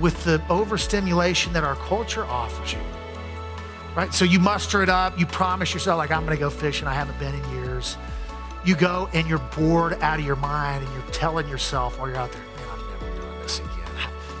with 0.00 0.22
the 0.24 0.42
overstimulation 0.48 1.52
that 1.52 1.64
our 1.64 1.74
culture 1.74 2.24
offers 2.24 2.72
you. 2.72 2.78
Right? 3.96 4.14
So 4.14 4.24
you 4.24 4.38
muster 4.38 4.82
it 4.82 4.88
up, 4.88 5.18
you 5.18 5.26
promise 5.26 5.74
yourself, 5.74 5.98
like, 5.98 6.10
I'm 6.12 6.24
going 6.24 6.36
to 6.36 6.40
go 6.40 6.50
fishing. 6.50 6.86
I 6.86 6.94
haven't 6.94 7.18
been 7.18 7.34
in 7.34 7.64
years. 7.64 7.96
You 8.64 8.76
go 8.76 9.08
and 9.12 9.26
you're 9.26 9.38
bored 9.38 9.94
out 10.00 10.20
of 10.20 10.24
your 10.24 10.36
mind 10.36 10.84
and 10.84 10.94
you're 10.94 11.12
telling 11.12 11.48
yourself 11.48 11.98
while 11.98 12.08
you're 12.08 12.18
out 12.18 12.30
there, 12.30 12.42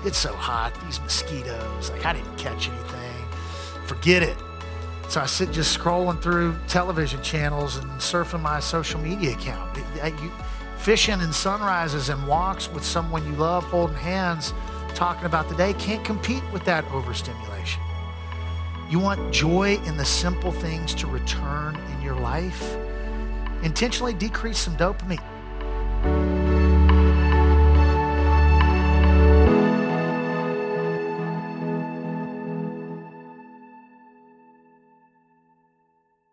It's 0.04 0.16
so 0.18 0.32
hot, 0.32 0.72
these 0.84 1.00
mosquitoes, 1.00 1.90
like, 1.90 2.06
I 2.06 2.14
didn't 2.14 2.36
catch 2.36 2.68
anything. 2.68 3.24
Forget 3.86 4.22
it. 4.22 4.36
So 5.08 5.20
I 5.20 5.26
sit 5.26 5.50
just 5.50 5.76
scrolling 5.76 6.22
through 6.22 6.56
television 6.68 7.20
channels 7.22 7.76
and 7.76 7.90
surfing 8.00 8.40
my 8.40 8.60
social 8.60 9.00
media 9.00 9.32
account. 9.32 9.78
Fishing 10.78 11.20
and 11.20 11.34
sunrises 11.34 12.08
and 12.08 12.26
walks 12.26 12.70
with 12.70 12.84
someone 12.84 13.26
you 13.26 13.32
love, 13.32 13.64
holding 13.64 13.96
hands, 13.96 14.54
talking 14.94 15.26
about 15.26 15.48
the 15.48 15.54
day, 15.56 15.74
can't 15.74 16.04
compete 16.04 16.42
with 16.52 16.64
that 16.64 16.84
overstimulation. 16.92 17.82
You 18.88 18.98
want 18.98 19.32
joy 19.32 19.78
in 19.84 19.96
the 19.96 20.04
simple 20.04 20.52
things 20.52 20.94
to 20.94 21.06
return 21.06 21.76
in 21.76 22.02
your 22.02 22.14
life? 22.14 22.76
Intentionally 23.62 24.14
decrease 24.14 24.58
some 24.58 24.76
dopamine. 24.76 25.22